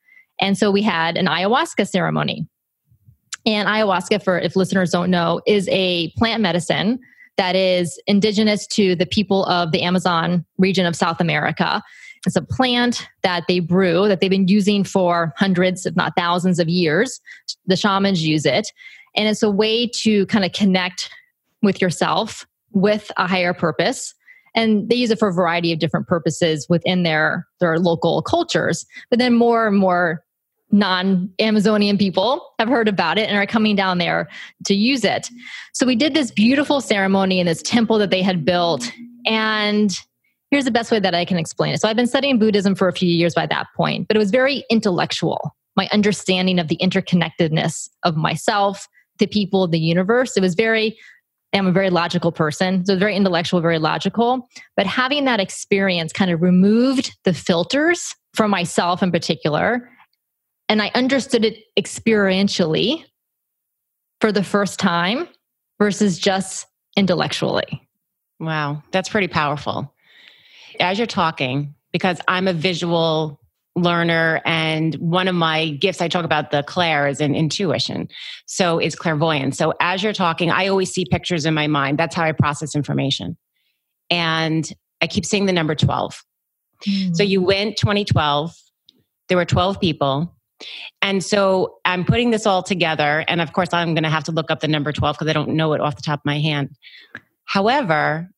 And 0.40 0.56
so 0.56 0.70
we 0.70 0.82
had 0.82 1.16
an 1.16 1.26
ayahuasca 1.26 1.88
ceremony. 1.88 2.46
And 3.46 3.66
ayahuasca, 3.68 4.22
for 4.22 4.38
if 4.38 4.56
listeners 4.56 4.90
don't 4.90 5.10
know, 5.10 5.40
is 5.46 5.68
a 5.70 6.12
plant 6.18 6.42
medicine 6.42 6.98
that 7.36 7.56
is 7.56 7.98
indigenous 8.06 8.66
to 8.66 8.94
the 8.94 9.06
people 9.06 9.46
of 9.46 9.72
the 9.72 9.82
Amazon 9.82 10.44
region 10.58 10.84
of 10.84 10.94
South 10.94 11.20
America. 11.20 11.82
It's 12.26 12.36
a 12.36 12.42
plant 12.42 13.08
that 13.22 13.44
they 13.48 13.60
brew 13.60 14.06
that 14.08 14.20
they've 14.20 14.30
been 14.30 14.48
using 14.48 14.84
for 14.84 15.32
hundreds, 15.36 15.86
if 15.86 15.96
not 15.96 16.12
thousands 16.16 16.58
of 16.58 16.68
years. 16.68 17.20
The 17.66 17.76
shamans 17.76 18.26
use 18.26 18.44
it. 18.44 18.70
And 19.16 19.26
it's 19.28 19.42
a 19.42 19.50
way 19.50 19.88
to 20.02 20.26
kind 20.26 20.44
of 20.44 20.52
connect 20.52 21.10
with 21.62 21.80
yourself 21.80 22.46
with 22.72 23.10
a 23.16 23.26
higher 23.26 23.54
purpose. 23.54 24.14
And 24.54 24.88
they 24.88 24.96
use 24.96 25.10
it 25.10 25.18
for 25.18 25.28
a 25.28 25.32
variety 25.32 25.72
of 25.72 25.78
different 25.78 26.08
purposes 26.08 26.66
within 26.68 27.02
their, 27.04 27.46
their 27.60 27.78
local 27.78 28.22
cultures. 28.22 28.84
But 29.08 29.18
then 29.18 29.34
more 29.34 29.66
and 29.66 29.76
more 29.76 30.22
non 30.72 31.32
Amazonian 31.40 31.98
people 31.98 32.52
have 32.58 32.68
heard 32.68 32.88
about 32.88 33.18
it 33.18 33.28
and 33.28 33.36
are 33.36 33.46
coming 33.46 33.76
down 33.76 33.98
there 33.98 34.28
to 34.66 34.74
use 34.74 35.04
it. 35.04 35.30
So 35.72 35.86
we 35.86 35.96
did 35.96 36.14
this 36.14 36.30
beautiful 36.30 36.80
ceremony 36.80 37.40
in 37.40 37.46
this 37.46 37.62
temple 37.62 37.98
that 37.98 38.10
they 38.10 38.22
had 38.22 38.44
built. 38.44 38.90
And 39.26 39.98
here's 40.50 40.64
the 40.64 40.70
best 40.70 40.90
way 40.90 40.98
that 40.98 41.14
I 41.14 41.24
can 41.24 41.38
explain 41.38 41.74
it. 41.74 41.80
So 41.80 41.88
I've 41.88 41.96
been 41.96 42.06
studying 42.06 42.38
Buddhism 42.38 42.74
for 42.74 42.88
a 42.88 42.92
few 42.92 43.08
years 43.08 43.34
by 43.34 43.46
that 43.46 43.68
point, 43.76 44.08
but 44.08 44.16
it 44.16 44.18
was 44.18 44.30
very 44.30 44.64
intellectual. 44.70 45.54
My 45.76 45.88
understanding 45.92 46.58
of 46.58 46.68
the 46.68 46.76
interconnectedness 46.78 47.88
of 48.02 48.16
myself, 48.16 48.88
the 49.18 49.26
people, 49.26 49.68
the 49.68 49.78
universe. 49.78 50.36
It 50.36 50.40
was 50.40 50.54
very, 50.54 50.98
I'm 51.52 51.66
a 51.66 51.72
very 51.72 51.90
logical 51.90 52.32
person. 52.32 52.84
So 52.84 52.96
very 52.96 53.14
intellectual, 53.14 53.60
very 53.60 53.78
logical. 53.78 54.48
But 54.76 54.86
having 54.86 55.24
that 55.26 55.40
experience 55.40 56.12
kind 56.12 56.30
of 56.30 56.42
removed 56.42 57.16
the 57.24 57.32
filters 57.32 58.14
from 58.34 58.50
myself 58.50 59.02
in 59.02 59.12
particular. 59.12 59.88
And 60.68 60.82
I 60.82 60.90
understood 60.94 61.44
it 61.44 61.64
experientially 61.78 63.04
for 64.20 64.32
the 64.32 64.44
first 64.44 64.78
time 64.78 65.28
versus 65.78 66.18
just 66.18 66.66
intellectually. 66.96 67.88
Wow, 68.38 68.82
that's 68.90 69.08
pretty 69.08 69.28
powerful. 69.28 69.94
As 70.80 70.98
you're 70.98 71.06
talking, 71.06 71.74
because 71.92 72.20
I'm 72.28 72.48
a 72.48 72.52
visual 72.52 73.40
learner 73.76 74.40
and 74.44 74.94
one 74.96 75.28
of 75.28 75.34
my 75.34 75.70
gifts 75.70 76.00
i 76.00 76.08
talk 76.08 76.24
about 76.24 76.50
the 76.50 76.62
clair 76.64 77.06
is 77.06 77.20
in 77.20 77.34
intuition. 77.34 78.08
So 78.46 78.80
is 78.80 78.96
clairvoyance. 78.96 79.56
So 79.56 79.72
as 79.80 80.02
you're 80.02 80.12
talking 80.12 80.50
i 80.50 80.66
always 80.66 80.92
see 80.92 81.04
pictures 81.10 81.46
in 81.46 81.54
my 81.54 81.66
mind. 81.66 81.98
That's 81.98 82.14
how 82.14 82.24
i 82.24 82.32
process 82.32 82.74
information. 82.74 83.36
And 84.10 84.70
i 85.00 85.06
keep 85.06 85.24
seeing 85.24 85.46
the 85.46 85.52
number 85.52 85.74
12 85.74 86.24
mm. 86.86 87.16
so 87.16 87.22
you 87.22 87.42
went 87.42 87.76
2012 87.76 88.54
there 89.28 89.38
were 89.38 89.44
12 89.44 89.80
people. 89.80 90.34
And 91.00 91.22
so 91.22 91.76
i'm 91.84 92.04
putting 92.04 92.30
this 92.30 92.46
all 92.46 92.64
together 92.64 93.24
and 93.28 93.40
of 93.40 93.52
course 93.52 93.72
i'm 93.72 93.94
going 93.94 94.04
to 94.04 94.10
have 94.10 94.24
to 94.24 94.32
look 94.32 94.50
up 94.50 94.60
the 94.60 94.68
number 94.68 94.90
12 94.92 95.16
because 95.16 95.28
i 95.28 95.32
don't 95.32 95.50
know 95.50 95.72
it 95.74 95.80
off 95.80 95.94
the 95.94 96.02
top 96.02 96.20
of 96.20 96.24
my 96.24 96.40
hand. 96.40 96.70
However 97.44 98.30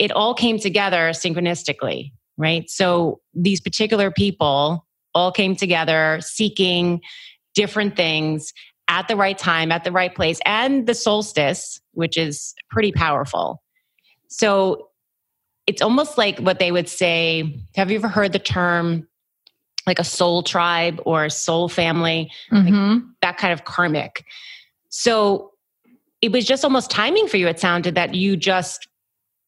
it 0.00 0.10
all 0.10 0.34
came 0.34 0.58
together 0.58 1.10
synchronistically 1.10 2.10
right? 2.40 2.70
So 2.70 3.20
these 3.34 3.60
particular 3.60 4.10
people 4.10 4.86
all 5.14 5.30
came 5.30 5.54
together 5.54 6.18
seeking 6.22 7.02
different 7.54 7.96
things 7.96 8.54
at 8.88 9.08
the 9.08 9.14
right 9.14 9.36
time, 9.36 9.70
at 9.70 9.84
the 9.84 9.92
right 9.92 10.12
place, 10.12 10.40
and 10.46 10.86
the 10.86 10.94
solstice, 10.94 11.80
which 11.92 12.16
is 12.16 12.54
pretty 12.70 12.92
powerful. 12.92 13.62
So 14.28 14.88
it's 15.66 15.82
almost 15.82 16.16
like 16.16 16.38
what 16.38 16.58
they 16.58 16.72
would 16.72 16.88
say. 16.88 17.60
Have 17.76 17.90
you 17.90 17.98
ever 17.98 18.08
heard 18.08 18.32
the 18.32 18.38
term 18.38 19.06
like 19.86 19.98
a 19.98 20.04
soul 20.04 20.42
tribe 20.42 21.00
or 21.04 21.26
a 21.26 21.30
soul 21.30 21.68
family? 21.68 22.32
Mm-hmm. 22.50 22.74
Like 22.74 23.02
that 23.20 23.36
kind 23.36 23.52
of 23.52 23.64
karmic. 23.64 24.24
So 24.88 25.52
it 26.22 26.32
was 26.32 26.46
just 26.46 26.64
almost 26.64 26.90
timing 26.90 27.28
for 27.28 27.36
you, 27.36 27.48
it 27.48 27.60
sounded 27.60 27.96
that 27.96 28.14
you 28.14 28.36
just 28.36 28.88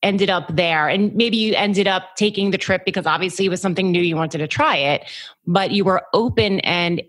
ended 0.02 0.30
up 0.30 0.54
there. 0.56 0.88
And 0.88 1.14
maybe 1.14 1.36
you 1.36 1.54
ended 1.54 1.86
up 1.86 2.16
taking 2.16 2.50
the 2.50 2.58
trip 2.58 2.84
because 2.84 3.06
obviously 3.06 3.46
it 3.46 3.48
was 3.48 3.60
something 3.60 3.90
new 3.90 4.02
you 4.02 4.16
wanted 4.16 4.38
to 4.38 4.48
try 4.48 4.76
it 4.76 5.04
but 5.46 5.72
you 5.72 5.84
were 5.84 6.02
open 6.12 6.60
and 6.60 7.02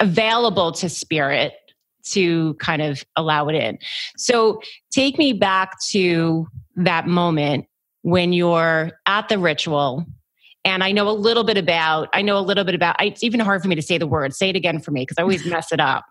available 0.00 0.72
to 0.72 0.88
spirit 0.88 1.52
to 2.02 2.54
kind 2.54 2.80
of 2.80 3.04
allow 3.16 3.48
it 3.48 3.54
in. 3.54 3.78
So 4.16 4.60
take 4.90 5.18
me 5.18 5.32
back 5.34 5.78
to 5.90 6.48
that 6.76 7.06
moment 7.06 7.66
when 8.02 8.32
you're 8.32 8.92
at 9.06 9.28
the 9.28 9.38
ritual. 9.38 10.06
And 10.64 10.84
i 10.84 10.92
know 10.92 11.08
a 11.08 11.12
little 11.12 11.44
bit 11.44 11.56
about 11.56 12.08
i 12.12 12.20
know 12.20 12.36
a 12.36 12.40
little 12.40 12.64
bit 12.64 12.74
about 12.74 13.02
it's 13.02 13.22
even 13.22 13.40
hard 13.40 13.62
for 13.62 13.68
me 13.68 13.74
to 13.74 13.82
say 13.82 13.98
the 13.98 14.06
word. 14.06 14.34
Say 14.34 14.50
it 14.50 14.56
again 14.56 14.78
for 14.78 14.90
me 14.90 15.02
because 15.02 15.16
i 15.18 15.22
always 15.22 15.44
mess 15.46 15.72
it 15.72 15.80
up 15.80 16.04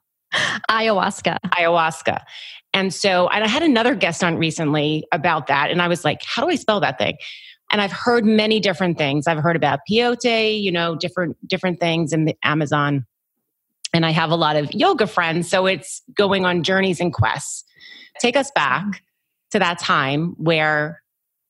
ayahuasca 0.70 1.38
ayahuasca 1.46 2.22
and 2.74 2.94
so, 2.94 3.28
and 3.30 3.44
I 3.44 3.48
had 3.48 3.64
another 3.64 3.96
guest 3.96 4.24
on 4.24 4.38
recently 4.38 5.08
about 5.12 5.48
that. 5.48 5.72
And 5.72 5.82
I 5.82 5.88
was 5.88 6.06
like, 6.06 6.22
how 6.24 6.44
do 6.44 6.50
I 6.50 6.56
spell 6.56 6.80
that 6.82 6.98
thing? 6.98 7.18
And 7.72 7.82
I've 7.82 7.92
heard 7.92 8.26
many 8.26 8.60
different 8.60 8.98
things. 8.98 9.28
I've 9.28 9.40
heard 9.40 9.56
about 9.56 9.80
peyote, 9.90 10.62
you 10.62 10.72
know, 10.72 10.96
different, 10.96 11.38
different 11.48 11.80
things 11.80 12.14
in 12.14 12.26
the 12.26 12.36
Amazon. 12.44 13.06
And 13.94 14.06
I 14.06 14.12
have 14.12 14.32
a 14.32 14.36
lot 14.36 14.56
of 14.56 14.72
yoga 14.74 15.08
friends. 15.08 15.50
So 15.50 15.66
it's 15.66 16.02
going 16.14 16.46
on 16.46 16.64
journeys 16.64 17.00
and 17.00 17.14
quests. 17.14 17.64
Take 18.20 18.36
us 18.36 18.52
back 18.52 18.84
mm-hmm. 18.84 18.98
to 19.52 19.60
that 19.60 19.80
time 19.80 20.36
where 20.38 21.02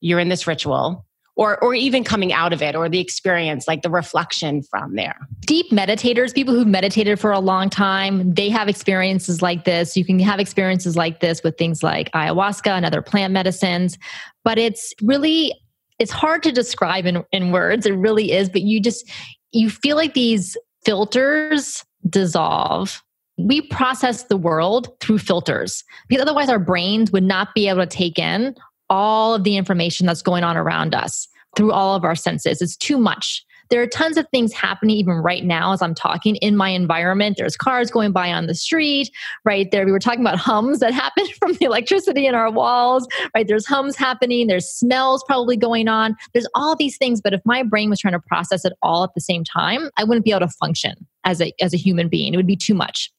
you're 0.02 0.20
in 0.20 0.30
this 0.30 0.48
ritual 0.48 1.06
or 1.40 1.58
or 1.64 1.74
even 1.74 2.04
coming 2.04 2.34
out 2.34 2.52
of 2.52 2.62
it 2.62 2.76
or 2.76 2.90
the 2.90 3.00
experience 3.00 3.66
like 3.66 3.82
the 3.82 3.90
reflection 3.90 4.62
from 4.62 4.96
there. 4.96 5.18
Deep 5.40 5.72
meditators 5.72 6.36
people 6.36 6.54
who've 6.54 6.68
meditated 6.68 7.18
for 7.18 7.32
a 7.32 7.40
long 7.40 7.70
time 7.70 8.34
they 8.34 8.50
have 8.50 8.68
experiences 8.68 9.42
like 9.42 9.64
this. 9.64 9.96
You 9.96 10.04
can 10.04 10.20
have 10.20 10.40
experiences 10.40 10.98
like 10.98 11.22
this 11.22 11.42
with 11.42 11.58
things 11.58 11.82
like 11.82 12.12
ayahuasca 12.12 12.68
and 12.68 12.86
other 12.86 13.02
plant 13.02 13.34
medicines 13.34 13.98
but 14.44 14.60
it's 14.60 14.94
really 15.02 15.54
it's 15.98 16.12
hard 16.12 16.44
to 16.44 16.52
describe 16.52 17.06
in, 17.06 17.24
in 17.32 17.52
words. 17.52 17.86
It 17.86 17.94
really 17.94 18.34
is 18.34 18.50
but 18.50 18.62
you 18.62 18.82
just 18.82 19.10
you 19.54 19.70
feel 19.70 19.96
like 19.96 20.14
these 20.14 20.58
filters 20.84 21.86
dissolve. 22.10 23.02
We 23.38 23.62
process 23.62 24.24
the 24.24 24.36
world 24.36 24.90
through 25.00 25.20
filters 25.20 25.86
because 26.10 26.22
otherwise 26.22 26.50
our 26.50 26.60
brains 26.60 27.12
would 27.12 27.24
not 27.24 27.56
be 27.56 27.70
able 27.70 27.80
to 27.80 27.88
take 27.88 28.20
in 28.20 28.54
all 28.90 29.34
of 29.36 29.44
the 29.44 29.58
information 29.58 30.06
that's 30.06 30.22
going 30.22 30.44
on 30.44 30.58
around 30.58 30.96
us 30.96 31.28
through 31.56 31.72
all 31.72 31.96
of 31.96 32.04
our 32.04 32.16
senses. 32.16 32.62
It's 32.62 32.78
too 32.78 32.98
much. 32.98 33.46
There 33.70 33.82
are 33.84 33.88
tons 33.88 34.18
of 34.18 34.28
things 34.30 34.52
happening 34.52 34.96
even 34.98 35.16
right 35.16 35.44
now 35.44 35.74
as 35.74 35.82
I'm 35.82 35.94
talking 35.94 36.38
in 36.38 36.58
my 36.58 36.70
environment. 36.70 37.38
There's 37.38 37.56
cars 37.56 37.92
going 37.92 38.12
by 38.12 38.32
on 38.32 38.48
the 38.48 38.56
street, 38.56 39.12
right 39.46 39.70
there. 39.70 39.86
We 39.86 39.92
were 39.92 40.00
talking 40.00 40.22
about 40.22 40.38
hums 40.40 40.80
that 40.80 40.92
happen 40.92 41.28
from 41.40 41.54
the 41.54 41.66
electricity 41.66 42.26
in 42.26 42.34
our 42.34 42.52
walls, 42.52 43.08
right? 43.36 43.48
There's 43.48 43.68
hums 43.68 43.96
happening. 43.96 44.48
There's 44.48 44.68
smells 44.68 45.24
probably 45.28 45.56
going 45.56 45.88
on. 45.88 46.16
There's 46.34 46.48
all 46.56 46.76
these 46.76 46.98
things. 46.98 47.22
But 47.22 47.34
if 47.34 47.42
my 47.46 47.62
brain 47.62 47.90
was 47.90 48.00
trying 48.00 48.14
to 48.14 48.20
process 48.20 48.66
it 48.66 48.74
all 48.82 49.04
at 49.04 49.14
the 49.14 49.22
same 49.22 49.44
time, 49.44 49.90
I 49.98 50.04
wouldn't 50.04 50.26
be 50.26 50.32
able 50.32 50.48
to 50.48 50.54
function 50.60 50.96
as 51.24 51.40
a, 51.40 51.54
as 51.62 51.74
a 51.74 51.78
human 51.78 52.10
being. 52.10 52.34
It 52.34 52.38
would 52.38 52.48
be 52.48 52.56
too 52.56 52.74
much. 52.74 53.12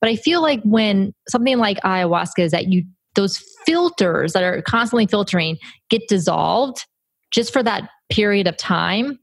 But 0.00 0.08
I 0.08 0.16
feel 0.16 0.40
like 0.40 0.62
when 0.62 1.12
something 1.28 1.58
like 1.58 1.78
ayahuasca 1.78 2.38
is 2.38 2.52
that 2.52 2.68
you 2.68 2.84
those 3.14 3.38
filters 3.66 4.32
that 4.32 4.42
are 4.42 4.62
constantly 4.62 5.06
filtering 5.06 5.58
get 5.88 6.06
dissolved 6.08 6.86
just 7.30 7.52
for 7.52 7.62
that 7.62 7.88
period 8.10 8.46
of 8.46 8.56
time. 8.56 9.18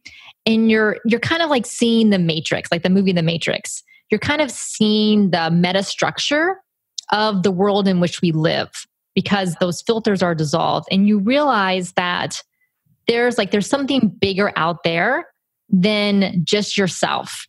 And 0.46 0.72
you're 0.72 0.98
you're 1.06 1.20
kind 1.20 1.42
of 1.42 1.50
like 1.50 1.66
seeing 1.66 2.10
the 2.10 2.20
matrix 2.20 2.72
like 2.72 2.84
the 2.84 2.90
movie 2.90 3.14
the 3.14 3.24
matrix. 3.24 3.84
You're 4.10 4.20
kind 4.20 4.42
of 4.42 4.50
seeing 4.50 5.32
the 5.32 5.52
meta 5.52 5.84
structure 5.84 6.62
of 7.12 7.44
the 7.44 7.52
world 7.52 7.88
in 7.88 8.00
which 8.00 8.22
we 8.22 8.32
live 8.32 8.70
because 9.16 9.56
those 9.60 9.82
filters 9.82 10.22
are 10.22 10.36
dissolved. 10.36 10.88
And 10.92 11.08
you 11.08 11.20
realize 11.20 11.94
that 11.94 12.42
there's 13.08 13.38
like 13.38 13.52
there's 13.52 13.68
something 13.68 14.10
bigger 14.10 14.52
out 14.56 14.84
there 14.84 15.28
than 15.70 16.42
just 16.44 16.78
yourself. 16.78 17.48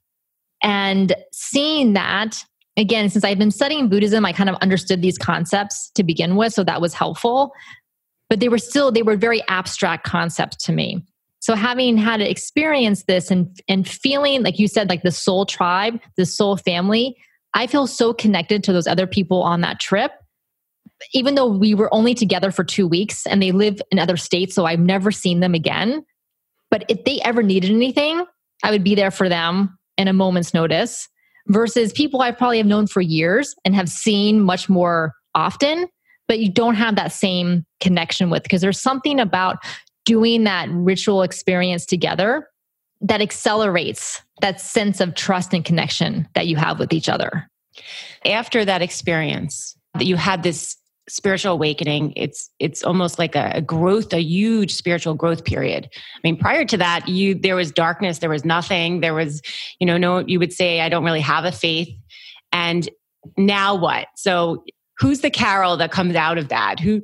And 0.62 1.14
seeing 1.32 1.92
that 1.92 2.42
again, 2.78 3.10
since 3.10 3.24
I've 3.24 3.38
been 3.38 3.50
studying 3.50 3.88
Buddhism, 3.88 4.24
I 4.24 4.32
kind 4.32 4.48
of 4.48 4.56
understood 4.56 5.02
these 5.02 5.18
concepts 5.18 5.90
to 5.96 6.04
begin 6.04 6.36
with. 6.36 6.54
So 6.54 6.64
that 6.64 6.80
was 6.80 6.94
helpful. 6.94 7.52
But 8.30 8.40
they 8.40 8.48
were 8.48 8.58
still, 8.58 8.92
they 8.92 9.02
were 9.02 9.16
very 9.16 9.42
abstract 9.48 10.04
concepts 10.04 10.64
to 10.66 10.72
me. 10.72 11.04
So 11.40 11.54
having 11.54 11.96
had 11.96 12.18
to 12.18 12.28
experience 12.28 13.04
this 13.04 13.30
and, 13.30 13.58
and 13.68 13.88
feeling, 13.88 14.42
like 14.42 14.58
you 14.58 14.68
said, 14.68 14.88
like 14.88 15.02
the 15.02 15.12
soul 15.12 15.46
tribe, 15.46 16.00
the 16.16 16.26
soul 16.26 16.56
family, 16.56 17.16
I 17.54 17.66
feel 17.66 17.86
so 17.86 18.12
connected 18.12 18.64
to 18.64 18.72
those 18.72 18.86
other 18.86 19.06
people 19.06 19.42
on 19.42 19.60
that 19.62 19.80
trip. 19.80 20.12
Even 21.14 21.36
though 21.36 21.46
we 21.46 21.74
were 21.74 21.92
only 21.94 22.12
together 22.12 22.50
for 22.50 22.64
two 22.64 22.86
weeks 22.86 23.24
and 23.26 23.40
they 23.40 23.52
live 23.52 23.80
in 23.90 23.98
other 23.98 24.16
states, 24.16 24.54
so 24.54 24.66
I've 24.66 24.80
never 24.80 25.10
seen 25.10 25.40
them 25.40 25.54
again. 25.54 26.04
But 26.70 26.84
if 26.88 27.04
they 27.04 27.20
ever 27.20 27.42
needed 27.42 27.70
anything, 27.70 28.24
I 28.62 28.72
would 28.72 28.84
be 28.84 28.96
there 28.96 29.12
for 29.12 29.28
them 29.28 29.78
in 29.96 30.08
a 30.08 30.12
moment's 30.12 30.52
notice 30.52 31.08
versus 31.48 31.92
people 31.92 32.20
I 32.20 32.30
probably 32.30 32.58
have 32.58 32.66
known 32.66 32.86
for 32.86 33.00
years 33.00 33.54
and 33.64 33.74
have 33.74 33.88
seen 33.88 34.40
much 34.40 34.68
more 34.68 35.14
often, 35.34 35.88
but 36.26 36.38
you 36.38 36.50
don't 36.50 36.74
have 36.74 36.96
that 36.96 37.12
same 37.12 37.64
connection 37.80 38.30
with 38.30 38.42
because 38.42 38.60
there's 38.60 38.80
something 38.80 39.18
about 39.18 39.58
doing 40.04 40.44
that 40.44 40.68
ritual 40.70 41.22
experience 41.22 41.84
together 41.86 42.48
that 43.00 43.20
accelerates 43.20 44.22
that 44.40 44.60
sense 44.60 45.00
of 45.00 45.14
trust 45.14 45.54
and 45.54 45.64
connection 45.64 46.28
that 46.34 46.46
you 46.46 46.56
have 46.56 46.78
with 46.78 46.92
each 46.92 47.08
other. 47.08 47.48
After 48.24 48.64
that 48.64 48.82
experience, 48.82 49.76
that 49.94 50.06
you 50.06 50.16
had 50.16 50.42
this 50.42 50.76
spiritual 51.08 51.52
awakening 51.52 52.12
it's 52.16 52.50
it's 52.58 52.82
almost 52.82 53.18
like 53.18 53.34
a, 53.34 53.60
growth 53.62 54.12
a 54.12 54.20
huge 54.20 54.74
spiritual 54.74 55.14
growth 55.14 55.44
period. 55.44 55.88
I 55.92 56.20
mean 56.22 56.36
prior 56.36 56.64
to 56.66 56.76
that 56.76 57.08
you 57.08 57.34
there 57.34 57.56
was 57.56 57.72
darkness 57.72 58.18
there 58.18 58.30
was 58.30 58.44
nothing 58.44 59.00
there 59.00 59.14
was 59.14 59.42
you 59.80 59.86
know 59.86 59.96
no 59.96 60.18
you 60.18 60.38
would 60.38 60.52
say 60.52 60.80
i 60.80 60.88
don't 60.88 61.04
really 61.04 61.20
have 61.20 61.44
a 61.44 61.52
faith. 61.52 61.88
And 62.52 62.88
now 63.36 63.74
what? 63.74 64.06
So 64.16 64.64
who's 64.98 65.20
the 65.20 65.30
carol 65.30 65.76
that 65.76 65.90
comes 65.90 66.14
out 66.14 66.38
of 66.38 66.48
that? 66.48 66.80
Who 66.80 67.02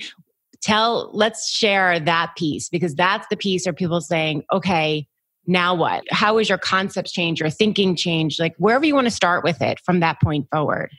tell 0.64 1.10
let's 1.12 1.50
share 1.50 2.00
that 2.00 2.32
piece 2.36 2.68
because 2.70 2.94
that's 2.94 3.26
the 3.28 3.36
piece 3.36 3.66
where 3.66 3.74
people 3.74 4.00
saying 4.00 4.42
okay 4.50 5.06
now 5.46 5.74
what 5.74 6.04
how 6.10 6.38
is 6.38 6.48
your 6.48 6.58
concepts 6.58 7.12
change 7.12 7.40
your 7.40 7.50
thinking 7.50 7.94
change 7.94 8.38
like 8.38 8.54
wherever 8.56 8.84
you 8.84 8.94
want 8.94 9.06
to 9.06 9.10
start 9.10 9.44
with 9.44 9.60
it 9.60 9.78
from 9.84 10.00
that 10.00 10.20
point 10.20 10.46
forward 10.50 10.90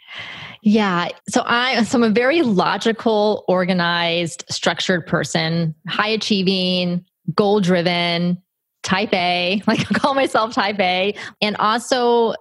yeah. 0.66 1.10
So 1.30 1.44
I 1.46 1.84
so 1.84 2.00
I'm 2.00 2.04
a 2.04 2.10
very 2.10 2.42
logical, 2.42 3.46
organized, 3.48 4.44
structured 4.50 5.06
person, 5.06 5.76
high 5.88 6.08
achieving, 6.08 7.06
goal 7.36 7.62
driven, 7.62 8.42
type 8.82 9.14
A, 9.14 9.62
like 9.68 9.82
I 9.82 10.00
call 10.00 10.16
myself 10.16 10.56
type 10.56 10.80
A, 10.80 11.14
and 11.40 11.56
also 11.58 12.34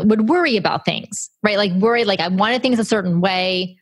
would 0.00 0.28
worry 0.28 0.56
about 0.56 0.84
things, 0.84 1.30
right? 1.44 1.56
Like 1.56 1.70
worry, 1.74 2.04
like 2.04 2.18
I 2.18 2.26
wanted 2.26 2.60
things 2.60 2.80
a 2.80 2.84
certain 2.84 3.20
way, 3.20 3.78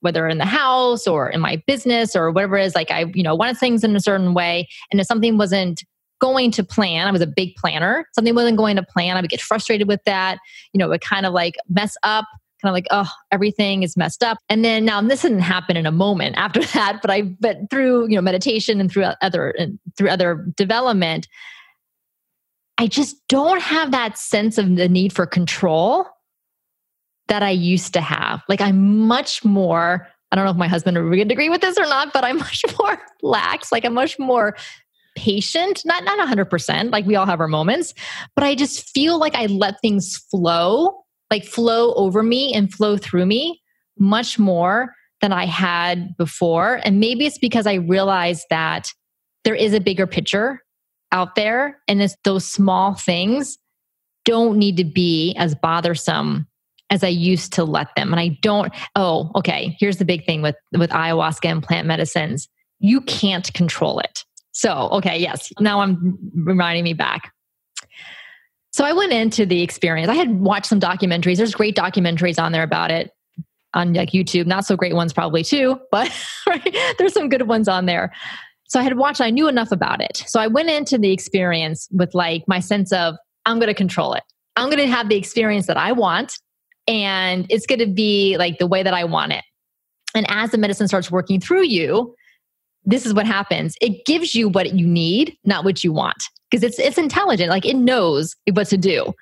whether 0.00 0.28
in 0.28 0.38
the 0.38 0.44
house 0.44 1.08
or 1.08 1.28
in 1.28 1.40
my 1.40 1.60
business 1.66 2.14
or 2.14 2.30
whatever 2.30 2.56
it 2.56 2.66
is. 2.66 2.76
Like 2.76 2.92
I, 2.92 3.06
you 3.14 3.24
know, 3.24 3.34
wanted 3.34 3.58
things 3.58 3.82
in 3.82 3.96
a 3.96 4.00
certain 4.00 4.32
way. 4.32 4.68
And 4.92 5.00
if 5.00 5.08
something 5.08 5.38
wasn't 5.38 5.82
going 6.20 6.50
to 6.52 6.64
plan, 6.64 7.06
I 7.06 7.10
was 7.10 7.20
a 7.20 7.26
big 7.26 7.54
planner, 7.56 8.06
something 8.14 8.34
wasn't 8.34 8.56
going 8.56 8.76
to 8.76 8.82
plan, 8.82 9.16
I 9.16 9.20
would 9.20 9.30
get 9.30 9.40
frustrated 9.40 9.88
with 9.88 10.02
that. 10.04 10.38
You 10.72 10.78
know, 10.78 10.86
it 10.86 10.90
would 10.90 11.00
kind 11.00 11.26
of 11.26 11.32
like 11.32 11.56
mess 11.68 11.96
up 12.02 12.24
kind 12.62 12.70
of 12.70 12.74
like 12.74 12.86
oh 12.90 13.10
everything 13.30 13.82
is 13.82 13.98
messed 13.98 14.22
up 14.22 14.38
and 14.48 14.64
then 14.64 14.82
now 14.82 14.98
this 15.02 15.20
didn't 15.20 15.40
happen 15.40 15.76
in 15.76 15.84
a 15.84 15.92
moment 15.92 16.34
after 16.38 16.64
that 16.64 17.00
but 17.02 17.10
i 17.10 17.20
but 17.20 17.58
through 17.70 18.08
you 18.08 18.14
know 18.14 18.22
meditation 18.22 18.80
and 18.80 18.90
through 18.90 19.04
other 19.20 19.50
and 19.58 19.78
through 19.98 20.08
other 20.08 20.46
development 20.56 21.28
I 22.78 22.86
just 22.86 23.16
don't 23.28 23.62
have 23.62 23.90
that 23.92 24.18
sense 24.18 24.58
of 24.58 24.76
the 24.76 24.88
need 24.88 25.12
for 25.12 25.26
control 25.26 26.06
that 27.28 27.42
I 27.42 27.50
used 27.50 27.94
to 27.94 28.00
have. 28.00 28.42
Like 28.48 28.60
I'm 28.60 29.00
much 29.06 29.44
more, 29.44 30.06
I 30.30 30.36
don't 30.36 30.44
know 30.44 30.50
if 30.50 30.56
my 30.56 30.68
husband 30.68 30.96
would 30.96 31.32
agree 31.32 31.48
with 31.48 31.62
this 31.62 31.78
or 31.78 31.86
not, 31.86 32.12
but 32.12 32.24
I'm 32.24 32.36
much 32.38 32.64
more 32.78 32.98
lax. 33.22 33.72
Like 33.72 33.84
I'm 33.84 33.94
much 33.94 34.18
more 34.18 34.56
patient, 35.16 35.82
not 35.84 36.04
not 36.04 36.18
100%, 36.28 36.92
like 36.92 37.06
we 37.06 37.16
all 37.16 37.26
have 37.26 37.40
our 37.40 37.48
moments, 37.48 37.94
but 38.34 38.44
I 38.44 38.54
just 38.54 38.88
feel 38.90 39.18
like 39.18 39.34
I 39.34 39.46
let 39.46 39.80
things 39.80 40.16
flow, 40.30 41.04
like 41.30 41.44
flow 41.44 41.94
over 41.94 42.22
me 42.22 42.52
and 42.54 42.72
flow 42.72 42.96
through 42.96 43.26
me 43.26 43.60
much 43.98 44.38
more 44.38 44.94
than 45.20 45.32
I 45.32 45.46
had 45.46 46.16
before. 46.16 46.80
And 46.84 47.00
maybe 47.00 47.26
it's 47.26 47.38
because 47.38 47.66
I 47.66 47.74
realized 47.74 48.44
that 48.50 48.92
there 49.44 49.54
is 49.54 49.72
a 49.72 49.80
bigger 49.80 50.06
picture 50.06 50.62
out 51.12 51.34
there 51.34 51.78
and 51.88 52.02
it's 52.02 52.16
those 52.24 52.44
small 52.46 52.94
things 52.94 53.58
don't 54.24 54.58
need 54.58 54.76
to 54.76 54.84
be 54.84 55.34
as 55.38 55.54
bothersome 55.54 56.46
as 56.90 57.02
I 57.02 57.08
used 57.08 57.52
to 57.54 57.64
let 57.64 57.88
them. 57.96 58.12
And 58.12 58.20
I 58.20 58.38
don't, 58.42 58.72
oh, 58.94 59.30
okay, 59.36 59.76
here's 59.80 59.96
the 59.96 60.04
big 60.04 60.26
thing 60.26 60.42
with, 60.42 60.56
with 60.76 60.90
ayahuasca 60.90 61.48
and 61.50 61.62
plant 61.62 61.86
medicines. 61.86 62.48
You 62.78 63.00
can't 63.00 63.52
control 63.54 64.00
it. 64.00 64.24
So, 64.56 64.88
okay, 64.92 65.18
yes, 65.18 65.52
now 65.60 65.80
I'm 65.80 66.16
reminding 66.34 66.82
me 66.82 66.94
back. 66.94 67.34
So 68.72 68.86
I 68.86 68.94
went 68.94 69.12
into 69.12 69.44
the 69.44 69.60
experience. 69.60 70.08
I 70.08 70.14
had 70.14 70.40
watched 70.40 70.64
some 70.64 70.80
documentaries. 70.80 71.36
There's 71.36 71.54
great 71.54 71.76
documentaries 71.76 72.42
on 72.42 72.52
there 72.52 72.62
about 72.62 72.90
it 72.90 73.10
on 73.74 73.92
like 73.92 74.12
YouTube. 74.12 74.46
Not 74.46 74.64
so 74.64 74.74
great 74.74 74.94
ones 74.94 75.12
probably 75.12 75.44
too, 75.44 75.78
but 75.90 76.10
there's 76.98 77.12
some 77.12 77.28
good 77.28 77.48
ones 77.48 77.68
on 77.68 77.84
there. 77.84 78.14
So 78.66 78.80
I 78.80 78.82
had 78.82 78.96
watched, 78.96 79.20
I 79.20 79.28
knew 79.28 79.46
enough 79.46 79.72
about 79.72 80.00
it. 80.00 80.24
So 80.26 80.40
I 80.40 80.46
went 80.46 80.70
into 80.70 80.96
the 80.96 81.12
experience 81.12 81.86
with 81.92 82.14
like 82.14 82.42
my 82.48 82.60
sense 82.60 82.94
of, 82.94 83.16
I'm 83.44 83.58
going 83.58 83.68
to 83.68 83.74
control 83.74 84.14
it. 84.14 84.22
I'm 84.56 84.70
going 84.70 84.78
to 84.78 84.88
have 84.88 85.10
the 85.10 85.16
experience 85.16 85.66
that 85.66 85.76
I 85.76 85.92
want, 85.92 86.38
and 86.88 87.44
it's 87.50 87.66
going 87.66 87.80
to 87.80 87.86
be 87.86 88.38
like 88.38 88.58
the 88.58 88.66
way 88.66 88.82
that 88.82 88.94
I 88.94 89.04
want 89.04 89.32
it. 89.32 89.44
And 90.14 90.24
as 90.30 90.50
the 90.50 90.56
medicine 90.56 90.88
starts 90.88 91.10
working 91.10 91.42
through 91.42 91.64
you, 91.64 92.14
this 92.86 93.04
is 93.04 93.12
what 93.12 93.26
happens. 93.26 93.74
It 93.80 94.06
gives 94.06 94.34
you 94.34 94.48
what 94.48 94.72
you 94.72 94.86
need, 94.86 95.36
not 95.44 95.64
what 95.64 95.84
you 95.84 95.92
want. 95.92 96.22
Because 96.50 96.62
it's 96.62 96.78
it's 96.78 96.96
intelligent, 96.96 97.50
like 97.50 97.66
it 97.66 97.74
knows 97.74 98.36
what 98.52 98.68
to 98.68 98.78
do. 98.78 99.12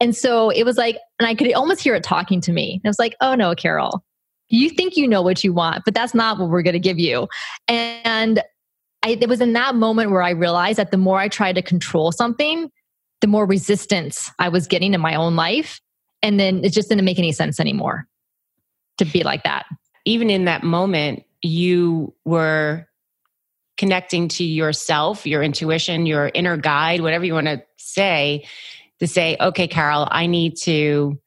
And 0.00 0.14
so 0.14 0.50
it 0.50 0.64
was 0.64 0.76
like, 0.76 0.98
and 1.18 1.26
I 1.26 1.34
could 1.34 1.50
almost 1.54 1.80
hear 1.80 1.94
it 1.94 2.02
talking 2.04 2.40
to 2.42 2.52
me. 2.52 2.74
And 2.74 2.82
I 2.84 2.88
was 2.88 2.98
like, 2.98 3.16
oh 3.22 3.34
no, 3.34 3.54
Carol, 3.54 4.04
you 4.48 4.68
think 4.68 4.96
you 4.96 5.08
know 5.08 5.22
what 5.22 5.42
you 5.42 5.52
want, 5.54 5.84
but 5.86 5.94
that's 5.94 6.14
not 6.14 6.38
what 6.38 6.50
we're 6.50 6.62
going 6.62 6.74
to 6.74 6.78
give 6.78 6.98
you. 6.98 7.26
And 7.68 8.42
I, 9.02 9.18
it 9.20 9.28
was 9.28 9.40
in 9.40 9.54
that 9.54 9.74
moment 9.74 10.10
where 10.10 10.22
I 10.22 10.30
realized 10.30 10.78
that 10.78 10.90
the 10.90 10.98
more 10.98 11.18
I 11.18 11.28
tried 11.28 11.54
to 11.54 11.62
control 11.62 12.12
something, 12.12 12.70
the 13.20 13.26
more 13.26 13.46
resistance 13.46 14.30
I 14.38 14.50
was 14.50 14.66
getting 14.66 14.92
in 14.92 15.00
my 15.00 15.14
own 15.14 15.36
life. 15.36 15.80
And 16.22 16.38
then 16.38 16.64
it 16.64 16.72
just 16.72 16.88
didn't 16.90 17.04
make 17.04 17.18
any 17.18 17.32
sense 17.32 17.58
anymore 17.58 18.06
to 18.98 19.04
be 19.04 19.22
like 19.22 19.44
that. 19.44 19.64
Even 20.04 20.28
in 20.28 20.44
that 20.44 20.62
moment, 20.62 21.22
you 21.40 22.14
were 22.24 22.86
connecting 23.76 24.28
to 24.28 24.44
yourself, 24.44 25.26
your 25.26 25.42
intuition, 25.42 26.06
your 26.06 26.30
inner 26.34 26.56
guide, 26.56 27.00
whatever 27.00 27.24
you 27.24 27.34
want 27.34 27.46
to 27.46 27.62
say, 27.76 28.46
to 29.00 29.06
say, 29.06 29.36
okay, 29.40 29.66
Carol, 29.66 30.08
I 30.10 30.26
need 30.26 30.56
to 30.62 31.18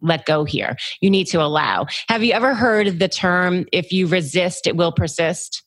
let 0.00 0.26
go 0.26 0.44
here. 0.44 0.76
You 1.00 1.10
need 1.10 1.26
to 1.28 1.40
allow. 1.40 1.86
Have 2.08 2.22
you 2.22 2.32
ever 2.32 2.54
heard 2.54 2.98
the 2.98 3.08
term, 3.08 3.64
if 3.72 3.92
you 3.92 4.06
resist, 4.06 4.66
it 4.66 4.76
will 4.76 4.92
persist? 4.92 5.62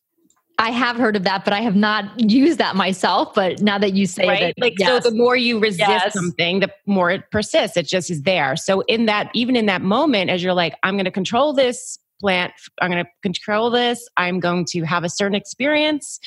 I 0.59 0.71
have 0.71 0.95
heard 0.95 1.15
of 1.15 1.23
that, 1.23 1.43
but 1.43 1.53
I 1.53 1.61
have 1.61 1.75
not 1.75 2.19
used 2.19 2.57
that 2.59 2.75
myself. 2.75 3.33
But 3.35 3.61
now 3.61 3.77
that 3.77 3.93
you 3.93 4.07
say 4.07 4.27
right? 4.27 4.39
that, 4.55 4.61
like 4.61 4.73
yes. 4.79 5.03
so, 5.03 5.09
the 5.09 5.15
more 5.15 5.35
you 5.35 5.59
resist 5.59 5.87
yes. 5.87 6.13
something, 6.13 6.61
the 6.61 6.71
more 6.87 7.11
it 7.11 7.29
persists. 7.31 7.77
It 7.77 7.87
just 7.87 8.09
is 8.09 8.23
there. 8.23 8.55
So 8.55 8.81
in 8.81 9.05
that, 9.05 9.29
even 9.33 9.55
in 9.55 9.67
that 9.67 9.83
moment, 9.83 10.31
as 10.31 10.43
you're 10.43 10.55
like, 10.55 10.75
I'm 10.81 10.95
going 10.95 11.05
to 11.05 11.11
control 11.11 11.53
this 11.53 11.99
plant, 12.19 12.53
I'm 12.81 12.91
going 12.91 13.03
to 13.03 13.09
control 13.21 13.69
this. 13.69 14.07
I'm 14.17 14.39
going 14.39 14.65
to 14.71 14.83
have 14.83 15.03
a 15.03 15.09
certain 15.09 15.35
experience. 15.35 16.19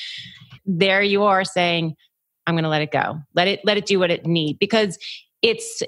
There 0.65 1.01
you 1.01 1.23
are 1.23 1.43
saying, 1.43 1.95
I'm 2.47 2.55
going 2.55 2.63
to 2.63 2.69
let 2.69 2.81
it 2.81 2.91
go. 2.91 3.19
Let 3.35 3.47
it 3.47 3.61
let 3.63 3.77
it 3.77 3.85
do 3.85 3.99
what 3.99 4.11
it 4.11 4.25
need 4.25 4.59
because 4.59 4.97
it's. 5.41 5.83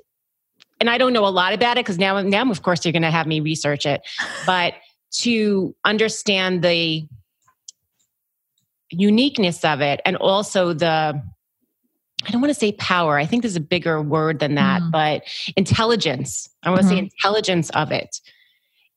And 0.80 0.90
I 0.90 0.98
don't 0.98 1.14
know 1.14 1.26
a 1.26 1.30
lot 1.30 1.54
about 1.54 1.78
it 1.78 1.86
because 1.86 1.98
now, 1.98 2.20
now 2.22 2.50
of 2.52 2.62
course 2.62 2.84
you're 2.84 2.92
going 2.92 3.04
to 3.04 3.12
have 3.12 3.26
me 3.26 3.40
research 3.40 3.86
it, 3.86 4.02
but 4.46 4.74
to 5.20 5.74
understand 5.86 6.62
the 6.62 7.08
uniqueness 8.90 9.64
of 9.64 9.82
it 9.82 10.02
and 10.06 10.18
also 10.18 10.74
the 10.74 11.22
I 12.26 12.32
don't 12.32 12.42
want 12.42 12.54
to 12.54 12.60
say 12.60 12.72
power. 12.74 13.18
I 13.18 13.26
think 13.26 13.44
there's 13.44 13.58
a 13.58 13.62
bigger 13.62 14.02
word 14.02 14.40
than 14.40 14.56
that, 14.56 14.82
mm. 14.82 14.92
but 14.92 15.24
intelligence. 15.58 16.50
I 16.64 16.70
want 16.70 16.82
to 16.82 16.88
mm-hmm. 16.88 16.96
say 16.96 17.00
intelligence 17.00 17.70
of 17.72 17.92
it. 17.92 18.22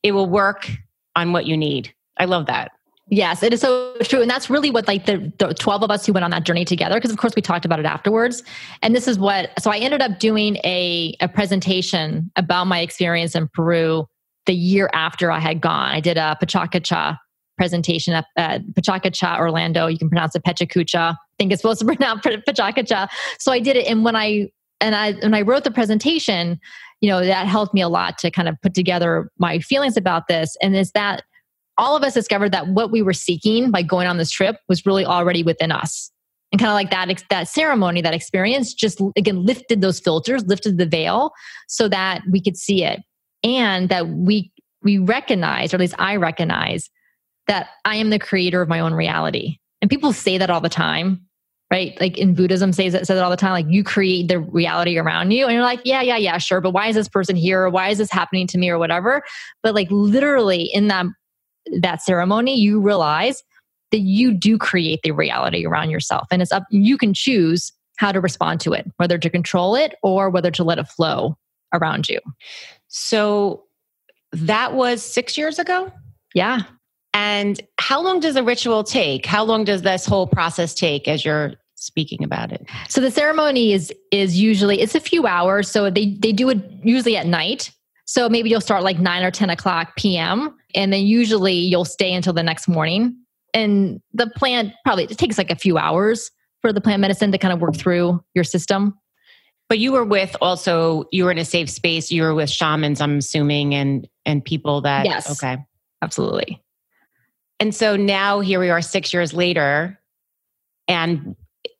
It 0.04 0.12
will 0.12 0.28
work 0.28 0.70
on 1.16 1.32
what 1.32 1.46
you 1.46 1.56
need. 1.56 1.92
I 2.18 2.26
love 2.26 2.46
that. 2.46 2.70
Yes, 3.08 3.42
it 3.42 3.52
is 3.52 3.60
so 3.60 3.94
true. 4.02 4.20
And 4.20 4.28
that's 4.28 4.50
really 4.50 4.70
what 4.70 4.88
like 4.88 5.06
the, 5.06 5.32
the 5.38 5.54
12 5.54 5.84
of 5.84 5.90
us 5.90 6.04
who 6.04 6.12
went 6.12 6.24
on 6.24 6.30
that 6.32 6.44
journey 6.44 6.64
together, 6.64 6.96
because 6.96 7.12
of 7.12 7.18
course 7.18 7.34
we 7.36 7.42
talked 7.42 7.64
about 7.64 7.78
it 7.78 7.86
afterwards. 7.86 8.42
And 8.82 8.96
this 8.96 9.06
is 9.06 9.16
what, 9.16 9.50
so 9.60 9.70
I 9.70 9.78
ended 9.78 10.02
up 10.02 10.18
doing 10.18 10.56
a, 10.64 11.14
a 11.20 11.28
presentation 11.28 12.30
about 12.34 12.66
my 12.66 12.80
experience 12.80 13.36
in 13.36 13.48
Peru 13.54 14.06
the 14.46 14.54
year 14.54 14.90
after 14.92 15.30
I 15.30 15.38
had 15.38 15.60
gone. 15.60 15.90
I 15.90 16.00
did 16.00 16.16
a 16.16 16.36
Pachacucha 16.42 17.16
presentation 17.56 18.14
at 18.14 18.26
uh, 18.36 18.58
Pachacucha, 18.72 19.38
Orlando. 19.38 19.86
You 19.86 19.98
can 19.98 20.08
pronounce 20.08 20.34
it 20.34 20.42
Pechacucha. 20.42 21.12
I 21.12 21.16
think 21.38 21.52
it's 21.52 21.62
supposed 21.62 21.80
to 21.80 21.86
pronounce 21.94 22.22
Pachacucha. 22.22 23.08
So 23.38 23.52
I 23.52 23.60
did 23.60 23.76
it, 23.76 23.86
and 23.86 24.04
when 24.04 24.16
I 24.16 24.48
and 24.80 24.94
I 24.94 25.12
when 25.12 25.34
I 25.34 25.42
wrote 25.42 25.64
the 25.64 25.70
presentation, 25.70 26.60
you 27.00 27.08
know 27.08 27.24
that 27.24 27.46
helped 27.46 27.74
me 27.74 27.80
a 27.80 27.88
lot 27.88 28.18
to 28.18 28.30
kind 28.30 28.48
of 28.48 28.56
put 28.62 28.74
together 28.74 29.30
my 29.38 29.58
feelings 29.58 29.96
about 29.96 30.28
this. 30.28 30.56
And 30.60 30.76
is 30.76 30.92
that 30.92 31.22
all 31.78 31.96
of 31.96 32.02
us 32.02 32.14
discovered 32.14 32.52
that 32.52 32.68
what 32.68 32.90
we 32.90 33.02
were 33.02 33.12
seeking 33.12 33.70
by 33.70 33.82
going 33.82 34.06
on 34.06 34.16
this 34.16 34.30
trip 34.30 34.56
was 34.68 34.86
really 34.86 35.04
already 35.04 35.42
within 35.42 35.70
us. 35.70 36.10
And 36.52 36.60
kind 36.60 36.70
of 36.70 36.74
like 36.74 36.90
that, 36.90 37.22
that 37.28 37.48
ceremony, 37.48 38.00
that 38.00 38.14
experience 38.14 38.72
just 38.72 39.00
again 39.16 39.44
lifted 39.44 39.80
those 39.80 40.00
filters, 40.00 40.46
lifted 40.46 40.78
the 40.78 40.86
veil 40.86 41.32
so 41.68 41.88
that 41.88 42.22
we 42.30 42.40
could 42.40 42.56
see 42.56 42.84
it 42.84 43.00
and 43.42 43.88
that 43.88 44.08
we 44.08 44.52
we 44.82 44.98
recognize, 44.98 45.72
or 45.72 45.76
at 45.76 45.80
least 45.80 45.96
I 45.98 46.16
recognize, 46.16 46.88
that 47.48 47.70
I 47.84 47.96
am 47.96 48.10
the 48.10 48.18
creator 48.18 48.62
of 48.62 48.68
my 48.68 48.80
own 48.80 48.94
reality. 48.94 49.58
And 49.82 49.90
people 49.90 50.12
say 50.12 50.38
that 50.38 50.48
all 50.48 50.60
the 50.60 50.68
time, 50.68 51.25
right? 51.70 52.00
Like 52.00 52.16
in 52.16 52.34
Buddhism 52.34 52.72
says 52.72 52.94
it 52.94 53.06
says 53.06 53.18
it 53.18 53.22
all 53.22 53.30
the 53.30 53.36
time, 53.36 53.52
like 53.52 53.66
you 53.68 53.82
create 53.82 54.28
the 54.28 54.38
reality 54.38 54.98
around 54.98 55.32
you. 55.32 55.44
And 55.44 55.54
you're 55.54 55.62
like, 55.62 55.80
yeah, 55.84 56.00
yeah, 56.00 56.16
yeah, 56.16 56.38
sure. 56.38 56.60
But 56.60 56.70
why 56.70 56.88
is 56.88 56.94
this 56.94 57.08
person 57.08 57.36
here? 57.36 57.62
Or 57.62 57.70
why 57.70 57.88
is 57.88 57.98
this 57.98 58.10
happening 58.10 58.46
to 58.48 58.58
me 58.58 58.70
or 58.70 58.78
whatever? 58.78 59.22
But 59.62 59.74
like 59.74 59.88
literally 59.90 60.70
in 60.72 60.88
that 60.88 61.06
that 61.80 62.02
ceremony, 62.02 62.54
you 62.54 62.80
realize 62.80 63.42
that 63.90 63.98
you 63.98 64.32
do 64.32 64.58
create 64.58 65.00
the 65.02 65.12
reality 65.12 65.66
around 65.66 65.90
yourself. 65.90 66.26
And 66.30 66.42
it's 66.42 66.52
up, 66.52 66.64
you 66.70 66.98
can 66.98 67.14
choose 67.14 67.72
how 67.96 68.12
to 68.12 68.20
respond 68.20 68.60
to 68.60 68.72
it, 68.72 68.86
whether 68.98 69.18
to 69.18 69.30
control 69.30 69.74
it 69.74 69.94
or 70.02 70.30
whether 70.30 70.50
to 70.50 70.64
let 70.64 70.78
it 70.78 70.88
flow 70.88 71.36
around 71.72 72.08
you. 72.08 72.20
So 72.88 73.64
that 74.32 74.74
was 74.74 75.02
six 75.02 75.36
years 75.36 75.58
ago? 75.58 75.90
Yeah. 76.34 76.60
And 77.16 77.58
how 77.78 78.02
long 78.02 78.20
does 78.20 78.36
a 78.36 78.42
ritual 78.42 78.84
take? 78.84 79.24
How 79.24 79.42
long 79.42 79.64
does 79.64 79.80
this 79.80 80.04
whole 80.04 80.26
process 80.26 80.74
take 80.74 81.08
as 81.08 81.24
you're 81.24 81.54
speaking 81.74 82.22
about 82.22 82.52
it? 82.52 82.68
So 82.90 83.00
the 83.00 83.10
ceremony 83.10 83.72
is 83.72 83.90
is 84.12 84.38
usually 84.38 84.82
it's 84.82 84.94
a 84.94 85.00
few 85.00 85.26
hours. 85.26 85.70
So 85.70 85.88
they 85.88 86.10
they 86.20 86.32
do 86.32 86.50
it 86.50 86.58
usually 86.84 87.16
at 87.16 87.26
night. 87.26 87.72
So 88.04 88.28
maybe 88.28 88.50
you'll 88.50 88.60
start 88.60 88.82
like 88.82 88.98
nine 88.98 89.24
or 89.24 89.30
ten 89.30 89.48
o'clock 89.48 89.96
p.m. 89.96 90.54
and 90.74 90.92
then 90.92 91.06
usually 91.06 91.54
you'll 91.54 91.86
stay 91.86 92.12
until 92.12 92.34
the 92.34 92.42
next 92.42 92.68
morning. 92.68 93.16
And 93.54 94.02
the 94.12 94.26
plant 94.36 94.74
probably 94.84 95.04
it 95.04 95.16
takes 95.16 95.38
like 95.38 95.50
a 95.50 95.56
few 95.56 95.78
hours 95.78 96.30
for 96.60 96.70
the 96.70 96.82
plant 96.82 97.00
medicine 97.00 97.32
to 97.32 97.38
kind 97.38 97.54
of 97.54 97.62
work 97.62 97.76
through 97.76 98.22
your 98.34 98.44
system. 98.44 98.92
But 99.70 99.78
you 99.78 99.92
were 99.92 100.04
with 100.04 100.36
also 100.42 101.06
you 101.12 101.24
were 101.24 101.30
in 101.30 101.38
a 101.38 101.46
safe 101.46 101.70
space. 101.70 102.12
You 102.12 102.24
were 102.24 102.34
with 102.34 102.50
shamans, 102.50 103.00
I'm 103.00 103.16
assuming, 103.16 103.74
and 103.74 104.06
and 104.26 104.44
people 104.44 104.82
that 104.82 105.06
yes, 105.06 105.30
okay, 105.30 105.56
absolutely. 106.02 106.62
And 107.58 107.74
so 107.74 107.96
now 107.96 108.40
here 108.40 108.60
we 108.60 108.70
are 108.70 108.82
six 108.82 109.12
years 109.12 109.32
later. 109.32 109.98
And 110.88 111.36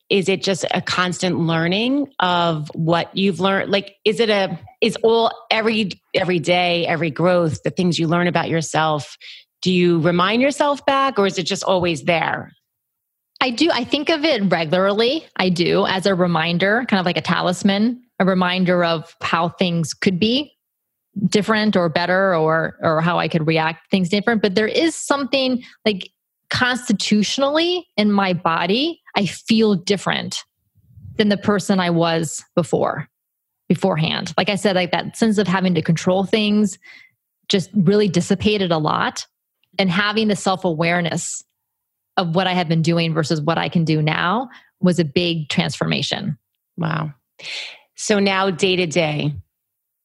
is 0.09 0.29
it 0.29 0.41
just 0.41 0.65
a 0.71 0.81
constant 0.81 1.39
learning 1.39 2.07
of 2.19 2.69
what 2.73 3.15
you've 3.15 3.39
learned? 3.39 3.71
Like, 3.71 3.95
is 4.05 4.19
it 4.19 4.29
a, 4.29 4.57
is 4.81 4.95
all 5.03 5.31
every, 5.51 5.91
every 6.13 6.39
day, 6.39 6.87
every 6.87 7.11
growth, 7.11 7.61
the 7.63 7.69
things 7.69 7.99
you 7.99 8.07
learn 8.07 8.27
about 8.27 8.49
yourself, 8.49 9.17
do 9.61 9.71
you 9.71 9.99
remind 9.99 10.41
yourself 10.41 10.85
back 10.85 11.19
or 11.19 11.25
is 11.25 11.37
it 11.37 11.43
just 11.43 11.63
always 11.63 12.03
there? 12.03 12.51
I 13.41 13.51
do. 13.51 13.69
I 13.71 13.83
think 13.83 14.09
of 14.09 14.23
it 14.23 14.41
regularly. 14.51 15.25
I 15.35 15.49
do 15.49 15.85
as 15.85 16.05
a 16.05 16.15
reminder, 16.15 16.85
kind 16.87 16.99
of 16.99 17.05
like 17.05 17.17
a 17.17 17.21
talisman, 17.21 18.01
a 18.19 18.25
reminder 18.25 18.83
of 18.83 19.15
how 19.21 19.49
things 19.49 19.93
could 19.93 20.19
be 20.19 20.56
different 21.25 21.75
or 21.75 21.89
better 21.89 22.35
or 22.35 22.77
or 22.81 23.01
how 23.01 23.19
I 23.19 23.27
could 23.27 23.47
react 23.47 23.89
things 23.89 24.09
different. 24.09 24.41
But 24.41 24.55
there 24.55 24.67
is 24.67 24.95
something 24.95 25.63
like 25.85 26.09
constitutionally 26.49 27.87
in 27.97 28.11
my 28.11 28.33
body, 28.33 29.01
I 29.15 29.25
feel 29.25 29.75
different 29.75 30.43
than 31.17 31.29
the 31.29 31.37
person 31.37 31.79
I 31.79 31.89
was 31.89 32.43
before, 32.55 33.07
beforehand. 33.67 34.33
Like 34.37 34.49
I 34.49 34.55
said, 34.55 34.75
like 34.75 34.91
that 34.91 35.17
sense 35.17 35.37
of 35.37 35.47
having 35.47 35.75
to 35.75 35.81
control 35.81 36.23
things 36.23 36.77
just 37.49 37.69
really 37.73 38.07
dissipated 38.07 38.71
a 38.71 38.77
lot. 38.77 39.25
And 39.79 39.89
having 39.89 40.27
the 40.27 40.35
self 40.35 40.65
awareness 40.65 41.43
of 42.17 42.35
what 42.35 42.47
I 42.47 42.53
had 42.53 42.67
been 42.67 42.81
doing 42.81 43.13
versus 43.13 43.41
what 43.41 43.57
I 43.57 43.69
can 43.69 43.83
do 43.83 44.01
now 44.01 44.49
was 44.79 44.99
a 44.99 45.05
big 45.05 45.49
transformation. 45.49 46.37
Wow. 46.77 47.13
So 47.95 48.19
now, 48.19 48.49
day 48.49 48.75
to 48.75 48.87
day, 48.87 49.33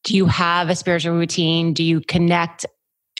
do 0.03 0.15
you 0.15 0.25
have 0.25 0.69
a 0.69 0.75
spiritual 0.75 1.13
routine? 1.13 1.73
Do 1.73 1.83
you 1.83 2.01
connect? 2.01 2.65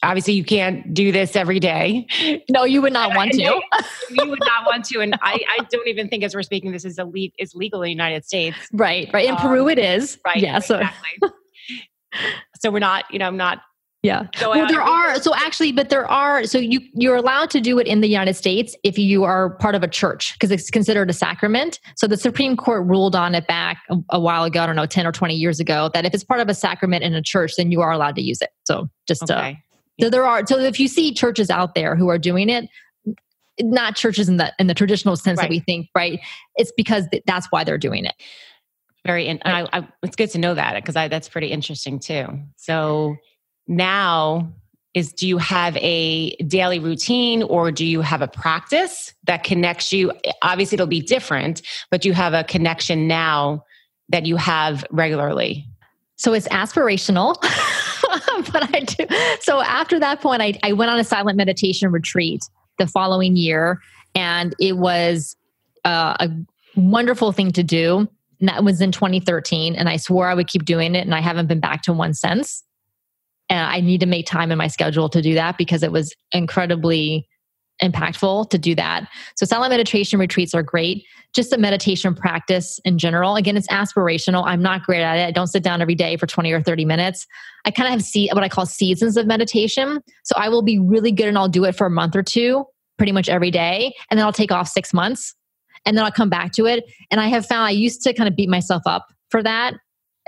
Obviously, 0.02 0.34
you 0.34 0.44
can't 0.44 0.94
do 0.94 1.14
this 1.14 1.36
every 1.36 1.60
day. 1.60 2.06
No, 2.50 2.66
you 2.66 2.82
would 2.82 2.92
not 2.92 3.16
want 3.16 3.32
to. 3.32 3.42
you 4.10 4.30
would 4.30 4.40
not 4.42 4.66
want 4.66 4.84
to, 4.86 5.00
and 5.00 5.16
I, 5.22 5.40
I, 5.58 5.64
don't 5.70 5.88
even 5.88 6.10
think, 6.10 6.26
as 6.26 6.36
we're 6.36 6.44
speaking, 6.44 6.74
this 6.74 6.84
is 6.84 6.98
a 6.98 7.06
le- 7.06 7.30
is 7.40 7.56
legal 7.56 7.82
in 7.84 7.86
the 7.86 7.92
United 7.92 8.26
States. 8.26 8.58
Right, 8.74 9.10
right. 9.14 9.26
In 9.26 9.36
um, 9.36 9.38
Peru, 9.38 9.70
it 9.70 9.80
is. 9.80 10.18
Right. 10.26 10.38
Yeah. 10.38 10.60
So. 10.60 10.82
So 12.60 12.72
we're 12.72 12.80
not, 12.80 13.06
you 13.12 13.20
know, 13.20 13.28
I'm 13.28 13.36
not 13.36 13.62
yeah. 14.04 14.28
well, 14.42 14.68
there 14.68 14.82
are 14.82 15.16
so 15.22 15.34
actually, 15.34 15.72
but 15.72 15.90
there 15.90 16.06
are 16.06 16.44
so 16.44 16.58
you 16.58 16.82
you're 16.94 17.16
allowed 17.16 17.50
to 17.52 17.62
do 17.62 17.80
it 17.80 17.88
in 17.88 18.02
the 18.02 18.10
United 18.10 18.34
States 18.34 18.76
if 18.84 19.00
you 19.00 19.24
are 19.24 19.52
part 19.52 19.76
of 19.76 19.84
a 19.84 19.88
church 19.88 20.34
because 20.34 20.52
it's 20.52 20.70
considered 20.70 21.10
a 21.10 21.14
sacrament. 21.14 21.80
So 21.96 22.06
the 22.06 22.18
Supreme 22.18 22.58
Court 22.58 22.86
ruled 22.86 23.16
on 23.16 23.34
it 23.34 23.48
back 23.48 23.78
a, 23.90 23.96
a, 24.10 24.20
while 24.20 24.44
ago. 24.44 24.62
I 24.62 24.66
don't 24.66 24.76
know, 24.76 24.86
ten 24.86 25.08
or 25.08 25.14
twenty 25.14 25.36
years 25.36 25.62
ago, 25.62 25.90
that 25.94 26.06
if 26.06 26.14
it's 26.14 26.24
part 26.24 26.42
of 26.42 26.50
a 26.50 26.54
sacrament 26.54 27.04
in 27.04 27.14
a 27.14 27.22
church, 27.22 27.54
then 27.58 27.72
you 27.72 27.80
are 27.80 27.92
allowed 27.92 28.16
to 28.16 28.22
use 28.22 28.42
it. 28.42 28.50
So 28.66 28.90
just 29.08 29.32
uh, 29.32 29.36
okay. 29.36 29.64
so 30.02 30.10
there 30.10 30.26
are 30.26 30.46
so 30.46 30.60
if 30.60 30.82
you 30.82 30.90
see 30.90 31.14
churches 31.14 31.50
out 31.50 31.74
there 31.74 31.96
who 31.96 32.10
are 32.10 32.20
doing 32.20 32.50
it, 32.50 32.68
not 33.62 33.96
churches 33.96 34.28
in 34.28 34.36
the 34.36 34.54
in 34.60 34.68
the 34.68 34.74
traditional 34.74 35.16
sense 35.16 35.38
right. 35.38 35.46
that 35.46 35.50
we 35.50 35.60
think, 35.62 35.88
right? 35.96 36.20
It's 36.58 36.74
because 36.76 37.08
th- 37.10 37.24
that's 37.26 37.48
why 37.52 37.64
they're 37.64 37.78
doing 37.78 38.04
it. 38.04 38.16
Very, 39.06 39.28
in, 39.28 39.42
I, 39.44 39.68
I, 39.74 39.88
it's 40.02 40.16
good 40.16 40.30
to 40.30 40.38
know 40.38 40.54
that 40.54 40.76
because 40.76 40.96
that's 40.96 41.28
pretty 41.28 41.48
interesting 41.48 42.00
too. 42.00 42.40
So 42.56 43.18
now 43.68 44.54
is 44.94 45.12
do 45.12 45.28
you 45.28 45.38
have 45.38 45.76
a 45.78 46.36
daily 46.48 46.80
routine 46.80 47.44
or 47.44 47.72
do 47.72 47.86
you 47.86 48.02
have 48.02 48.22
a 48.22 48.28
practice 48.28 49.14
that 49.26 49.44
connects 49.44 49.92
you? 49.92 50.12
Obviously 50.42 50.76
it'll 50.76 50.88
be 50.88 51.02
different 51.02 51.62
but 51.90 52.06
you 52.06 52.14
have 52.14 52.34
a 52.34 52.44
connection 52.44 53.08
now 53.08 53.64
that 54.10 54.26
you 54.26 54.36
have 54.36 54.86
regularly? 54.92 55.66
So 56.16 56.34
it's 56.34 56.48
aspirational 56.50 57.36
but 58.52 58.74
i 58.76 58.82
do. 58.82 59.06
So 59.42 59.62
after 59.62 60.00
that 60.00 60.22
point 60.22 60.42
I, 60.42 60.60
I 60.64 60.74
went 60.74 60.92
on 60.92 61.00
a 61.00 61.04
silent 61.04 61.38
meditation 61.38 61.92
retreat 61.92 62.44
the 62.78 62.88
following 62.88 63.36
year 63.36 63.80
and 64.16 64.56
it 64.60 64.78
was 64.78 65.36
uh, 65.86 66.16
a 66.20 66.30
wonderful 66.76 67.32
thing 67.32 67.52
to 67.52 67.64
do. 67.64 68.08
And 68.40 68.50
that 68.50 68.64
was 68.64 68.82
in 68.82 68.92
2013 68.92 69.76
and 69.76 69.88
i 69.88 69.96
swore 69.96 70.28
i 70.28 70.34
would 70.34 70.48
keep 70.48 70.66
doing 70.66 70.96
it 70.96 71.02
and 71.02 71.16
i 71.16 71.22
haven't 71.22 71.48
been 71.48 71.62
back 71.62 71.82
to 71.84 71.94
one 71.94 72.14
since 72.14 72.64
and 73.54 73.70
I 73.70 73.82
need 73.82 74.00
to 74.00 74.08
make 74.08 74.26
time 74.26 74.52
in 74.52 74.58
my 74.58 74.66
schedule 74.66 75.10
to 75.10 75.22
do 75.22 75.36
that 75.36 75.60
because 75.60 75.84
it 75.84 75.92
was 75.92 76.16
incredibly 76.32 77.28
impactful 77.84 78.50
to 78.50 78.58
do 78.58 78.74
that. 78.74 79.08
So 79.36 79.46
silent 79.46 79.70
meditation 79.72 80.20
retreats 80.20 80.56
are 80.56 80.64
great. 80.64 81.06
Just 81.36 81.54
a 81.54 81.58
meditation 81.60 82.16
practice 82.16 82.80
in 82.84 82.98
general. 82.98 83.36
Again, 83.36 83.56
it's 83.56 83.68
aspirational. 83.68 84.44
I'm 84.48 84.64
not 84.64 84.82
great 84.82 85.04
at 85.04 85.18
it. 85.18 85.28
I 85.28 85.32
don't 85.32 85.48
sit 85.48 85.62
down 85.62 85.84
every 85.84 85.94
day 85.94 86.18
for 86.18 86.26
20 86.26 86.52
or 86.52 86.64
30 86.64 86.84
minutes. 86.86 87.28
I 87.64 87.70
kind 87.70 87.86
of 87.86 87.92
have 87.92 88.02
see 88.02 88.28
what 88.34 88.44
I 88.44 88.50
call 88.50 88.66
seasons 88.66 89.18
of 89.18 89.28
meditation. 89.28 90.02
So 90.24 90.34
I 90.36 90.50
will 90.50 90.64
be 90.64 90.80
really 90.80 91.12
good 91.12 91.28
and 91.28 91.38
I'll 91.38 91.48
do 91.48 91.64
it 91.66 91.76
for 91.76 91.86
a 91.86 91.92
month 91.92 92.16
or 92.16 92.24
two, 92.24 92.66
pretty 92.98 93.12
much 93.12 93.30
every 93.30 93.52
day. 93.52 93.94
And 94.10 94.18
then 94.18 94.26
I'll 94.26 94.34
take 94.34 94.52
off 94.52 94.68
six 94.68 94.96
months 94.96 95.36
and 95.86 95.96
then 95.96 96.04
I'll 96.04 96.12
come 96.12 96.30
back 96.30 96.54
to 96.54 96.66
it. 96.66 96.86
And 97.12 97.22
I 97.22 97.28
have 97.28 97.46
found 97.46 97.68
I 97.68 97.72
used 97.72 98.02
to 98.02 98.14
kind 98.14 98.28
of 98.28 98.36
beat 98.36 98.50
myself 98.50 98.82
up 98.88 99.06
for 99.30 99.44
that 99.44 99.76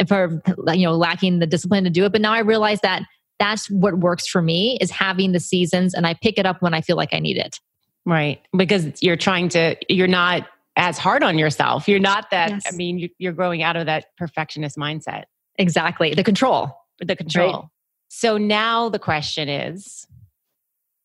for 0.08 0.42
you 0.74 0.86
know 0.86 0.94
lacking 0.94 1.40
the 1.40 1.48
discipline 1.48 1.84
to 1.84 1.90
do 1.90 2.04
it 2.04 2.12
but 2.12 2.20
now 2.20 2.34
i 2.34 2.40
realize 2.40 2.82
that 2.82 3.04
that's 3.40 3.70
what 3.70 4.00
works 4.00 4.28
for 4.28 4.42
me 4.42 4.78
is 4.82 4.92
having 4.92 5.32
the 5.32 5.40
seasons 5.40 5.94
and 5.94 6.06
i 6.08 6.14
pick 6.14 6.38
it 6.38 6.46
up 6.46 6.62
when 6.62 6.74
i 6.74 6.82
feel 6.82 6.96
like 6.96 7.14
i 7.14 7.20
need 7.20 7.38
it 7.38 7.60
right 8.06 8.42
because 8.56 9.02
you're 9.02 9.16
trying 9.16 9.50
to 9.50 9.76
you're 9.90 10.08
not 10.08 10.48
as 10.78 10.98
hard 10.98 11.24
on 11.24 11.38
yourself 11.38 11.88
you're 11.88 12.00
not 12.00 12.30
that 12.32 12.50
yes. 12.52 12.64
i 12.68 12.76
mean 12.76 13.10
you're 13.18 13.34
growing 13.34 13.64
out 13.64 13.76
of 13.76 13.86
that 13.86 14.06
perfectionist 14.18 14.78
mindset 14.78 15.24
exactly 15.58 16.14
the 16.14 16.24
control 16.24 16.76
the 17.00 17.16
control 17.16 17.54
right? 17.54 17.64
so 18.10 18.38
now 18.38 18.90
the 18.90 19.00
question 19.00 19.50
is 19.50 20.06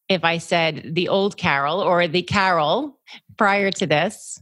if 0.09 0.25
i 0.25 0.38
said 0.38 0.95
the 0.95 1.09
old 1.09 1.37
carol 1.37 1.81
or 1.81 2.07
the 2.09 2.23
carol 2.23 2.99
prior 3.37 3.71
to 3.71 3.87
this 3.87 4.40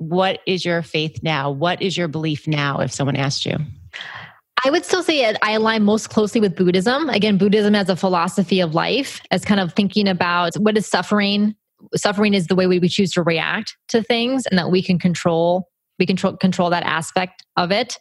what 0.00 0.40
is 0.46 0.64
your 0.64 0.80
faith 0.80 1.20
now? 1.22 1.50
What 1.50 1.82
is 1.82 1.94
your 1.94 2.08
belief 2.08 2.48
now 2.48 2.80
if 2.80 2.90
someone 2.90 3.16
asked 3.16 3.44
you? 3.44 3.58
I 4.64 4.70
would 4.70 4.84
still 4.84 5.02
say 5.02 5.24
it, 5.24 5.36
I 5.42 5.52
align 5.52 5.84
most 5.84 6.10
closely 6.10 6.40
with 6.40 6.54
Buddhism. 6.54 7.08
Again, 7.08 7.38
Buddhism 7.38 7.74
as 7.74 7.88
a 7.88 7.96
philosophy 7.96 8.60
of 8.60 8.74
life, 8.74 9.20
as 9.30 9.44
kind 9.44 9.60
of 9.60 9.72
thinking 9.72 10.06
about 10.06 10.54
what 10.56 10.76
is 10.76 10.86
suffering. 10.86 11.54
Suffering 11.94 12.34
is 12.34 12.46
the 12.46 12.54
way 12.54 12.66
we 12.66 12.88
choose 12.88 13.10
to 13.12 13.22
react 13.22 13.76
to 13.88 14.02
things, 14.02 14.46
and 14.46 14.58
that 14.58 14.70
we 14.70 14.82
can 14.82 14.98
control 14.98 15.68
we 15.98 16.06
control 16.06 16.36
control 16.36 16.70
that 16.70 16.82
aspect 16.82 17.44
of 17.56 17.70
it. 17.70 17.96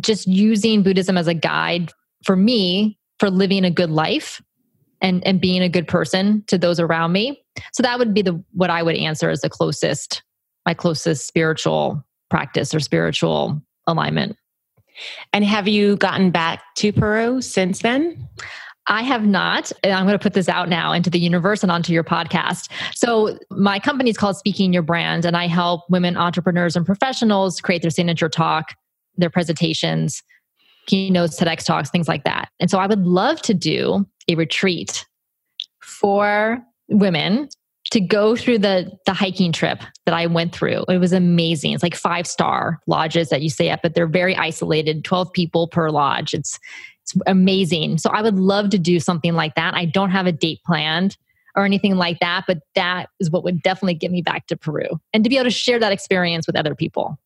Just 0.00 0.26
using 0.26 0.82
Buddhism 0.82 1.16
as 1.16 1.28
a 1.28 1.34
guide 1.34 1.90
for 2.24 2.36
me 2.36 2.98
for 3.18 3.30
living 3.30 3.64
a 3.64 3.70
good 3.70 3.90
life 3.90 4.42
and 5.00 5.24
and 5.26 5.40
being 5.40 5.62
a 5.62 5.68
good 5.68 5.86
person 5.86 6.42
to 6.48 6.58
those 6.58 6.80
around 6.80 7.12
me. 7.12 7.40
So 7.72 7.82
that 7.82 7.98
would 7.98 8.14
be 8.14 8.22
the 8.22 8.42
what 8.52 8.70
I 8.70 8.82
would 8.82 8.96
answer 8.96 9.30
as 9.30 9.42
the 9.42 9.50
closest 9.50 10.22
my 10.66 10.74
closest 10.74 11.26
spiritual 11.26 12.04
practice 12.30 12.74
or 12.74 12.80
spiritual 12.80 13.62
alignment. 13.86 14.36
And 15.32 15.44
have 15.44 15.68
you 15.68 15.96
gotten 15.96 16.30
back 16.30 16.62
to 16.76 16.92
Peru 16.92 17.40
since 17.40 17.80
then? 17.80 18.28
I 18.86 19.02
have 19.02 19.24
not. 19.24 19.72
And 19.82 19.92
I'm 19.92 20.04
going 20.04 20.18
to 20.18 20.22
put 20.22 20.34
this 20.34 20.48
out 20.48 20.68
now 20.68 20.92
into 20.92 21.08
the 21.08 21.18
universe 21.18 21.62
and 21.62 21.72
onto 21.72 21.92
your 21.92 22.04
podcast. 22.04 22.70
So, 22.94 23.38
my 23.50 23.78
company 23.78 24.10
is 24.10 24.16
called 24.16 24.36
Speaking 24.36 24.72
Your 24.72 24.82
Brand, 24.82 25.24
and 25.24 25.36
I 25.36 25.46
help 25.46 25.82
women 25.88 26.16
entrepreneurs 26.16 26.76
and 26.76 26.84
professionals 26.84 27.60
create 27.60 27.82
their 27.82 27.90
signature 27.90 28.28
talk, 28.28 28.74
their 29.16 29.30
presentations, 29.30 30.22
keynotes, 30.86 31.40
TEDx 31.40 31.64
talks, 31.64 31.90
things 31.90 32.08
like 32.08 32.24
that. 32.24 32.50
And 32.60 32.70
so, 32.70 32.78
I 32.78 32.86
would 32.86 33.06
love 33.06 33.40
to 33.42 33.54
do 33.54 34.06
a 34.28 34.34
retreat 34.34 35.06
for 35.80 36.62
women 36.88 37.48
to 37.94 38.00
go 38.00 38.34
through 38.34 38.58
the 38.58 38.90
the 39.06 39.14
hiking 39.14 39.52
trip 39.52 39.80
that 40.04 40.14
I 40.14 40.26
went 40.26 40.52
through. 40.52 40.84
It 40.88 40.98
was 40.98 41.12
amazing. 41.12 41.74
It's 41.74 41.82
like 41.82 41.94
five 41.94 42.26
star 42.26 42.80
lodges 42.88 43.28
that 43.28 43.40
you 43.40 43.48
stay 43.48 43.68
at, 43.68 43.82
but 43.82 43.94
they're 43.94 44.08
very 44.08 44.34
isolated. 44.34 45.04
Twelve 45.04 45.32
people 45.32 45.68
per 45.68 45.90
lodge. 45.90 46.34
It's 46.34 46.58
it's 47.02 47.14
amazing. 47.28 47.98
So 47.98 48.10
I 48.10 48.20
would 48.20 48.36
love 48.36 48.70
to 48.70 48.78
do 48.78 48.98
something 48.98 49.34
like 49.34 49.54
that. 49.54 49.74
I 49.74 49.84
don't 49.84 50.10
have 50.10 50.26
a 50.26 50.32
date 50.32 50.58
planned 50.66 51.16
or 51.54 51.64
anything 51.64 51.94
like 51.94 52.18
that, 52.18 52.44
but 52.48 52.58
that 52.74 53.10
is 53.20 53.30
what 53.30 53.44
would 53.44 53.62
definitely 53.62 53.94
get 53.94 54.10
me 54.10 54.22
back 54.22 54.48
to 54.48 54.56
Peru 54.56 54.88
and 55.12 55.22
to 55.22 55.30
be 55.30 55.36
able 55.36 55.44
to 55.44 55.50
share 55.50 55.78
that 55.78 55.92
experience 55.92 56.48
with 56.48 56.56
other 56.56 56.74
people. 56.74 57.16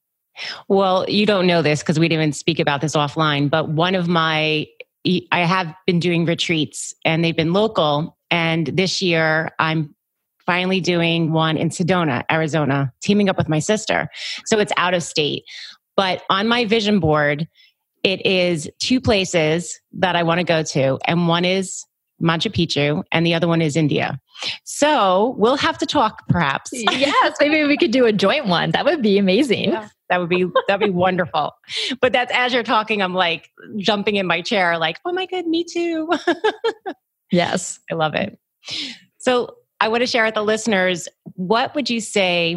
Well, 0.68 1.08
you 1.08 1.24
don't 1.24 1.46
know 1.46 1.62
this 1.62 1.80
because 1.80 1.98
we 1.98 2.10
didn't 2.10 2.24
even 2.24 2.32
speak 2.34 2.58
about 2.58 2.82
this 2.82 2.94
offline, 2.94 3.48
but 3.48 3.70
one 3.70 3.94
of 3.94 4.06
my 4.06 4.66
I 5.32 5.38
have 5.46 5.74
been 5.86 5.98
doing 5.98 6.26
retreats 6.26 6.92
and 7.06 7.24
they've 7.24 7.36
been 7.36 7.54
local. 7.54 8.18
And 8.30 8.66
this 8.66 9.00
year 9.00 9.52
I'm 9.58 9.94
finally 10.48 10.80
doing 10.80 11.30
one 11.30 11.58
in 11.58 11.68
Sedona, 11.68 12.24
Arizona, 12.32 12.90
teaming 13.02 13.28
up 13.28 13.36
with 13.36 13.50
my 13.50 13.58
sister. 13.58 14.08
So 14.46 14.58
it's 14.58 14.72
out 14.78 14.94
of 14.94 15.02
state. 15.02 15.44
But 15.94 16.22
on 16.30 16.48
my 16.48 16.64
vision 16.64 17.00
board, 17.00 17.46
it 18.02 18.24
is 18.24 18.70
two 18.78 18.98
places 18.98 19.78
that 19.92 20.16
I 20.16 20.22
want 20.22 20.38
to 20.38 20.44
go 20.44 20.62
to. 20.62 20.98
And 21.04 21.28
one 21.28 21.44
is 21.44 21.84
Machu 22.22 22.50
Picchu 22.50 23.02
and 23.12 23.26
the 23.26 23.34
other 23.34 23.46
one 23.46 23.60
is 23.60 23.76
India. 23.76 24.18
So 24.64 25.34
we'll 25.36 25.58
have 25.58 25.76
to 25.78 25.86
talk 25.86 26.26
perhaps. 26.28 26.70
yes, 26.72 27.36
maybe 27.40 27.64
we 27.68 27.76
could 27.76 27.90
do 27.90 28.06
a 28.06 28.12
joint 28.12 28.46
one. 28.46 28.70
That 28.70 28.86
would 28.86 29.02
be 29.02 29.18
amazing. 29.18 29.72
Yeah, 29.72 29.88
that 30.08 30.18
would 30.18 30.30
be 30.30 30.46
that'd 30.66 30.82
be 30.82 30.90
wonderful. 30.90 31.52
But 32.00 32.14
that's 32.14 32.32
as 32.32 32.54
you're 32.54 32.62
talking, 32.62 33.02
I'm 33.02 33.12
like 33.12 33.50
jumping 33.76 34.16
in 34.16 34.26
my 34.26 34.40
chair, 34.40 34.78
like, 34.78 34.98
oh 35.04 35.12
my 35.12 35.26
god, 35.26 35.46
me 35.46 35.62
too. 35.62 36.10
yes. 37.30 37.80
I 37.90 37.96
love 37.96 38.14
it. 38.14 38.38
So 39.18 39.54
I 39.80 39.88
want 39.88 40.00
to 40.02 40.06
share 40.06 40.24
with 40.24 40.34
the 40.34 40.42
listeners 40.42 41.08
what 41.34 41.74
would 41.74 41.88
you 41.88 42.00
say 42.00 42.52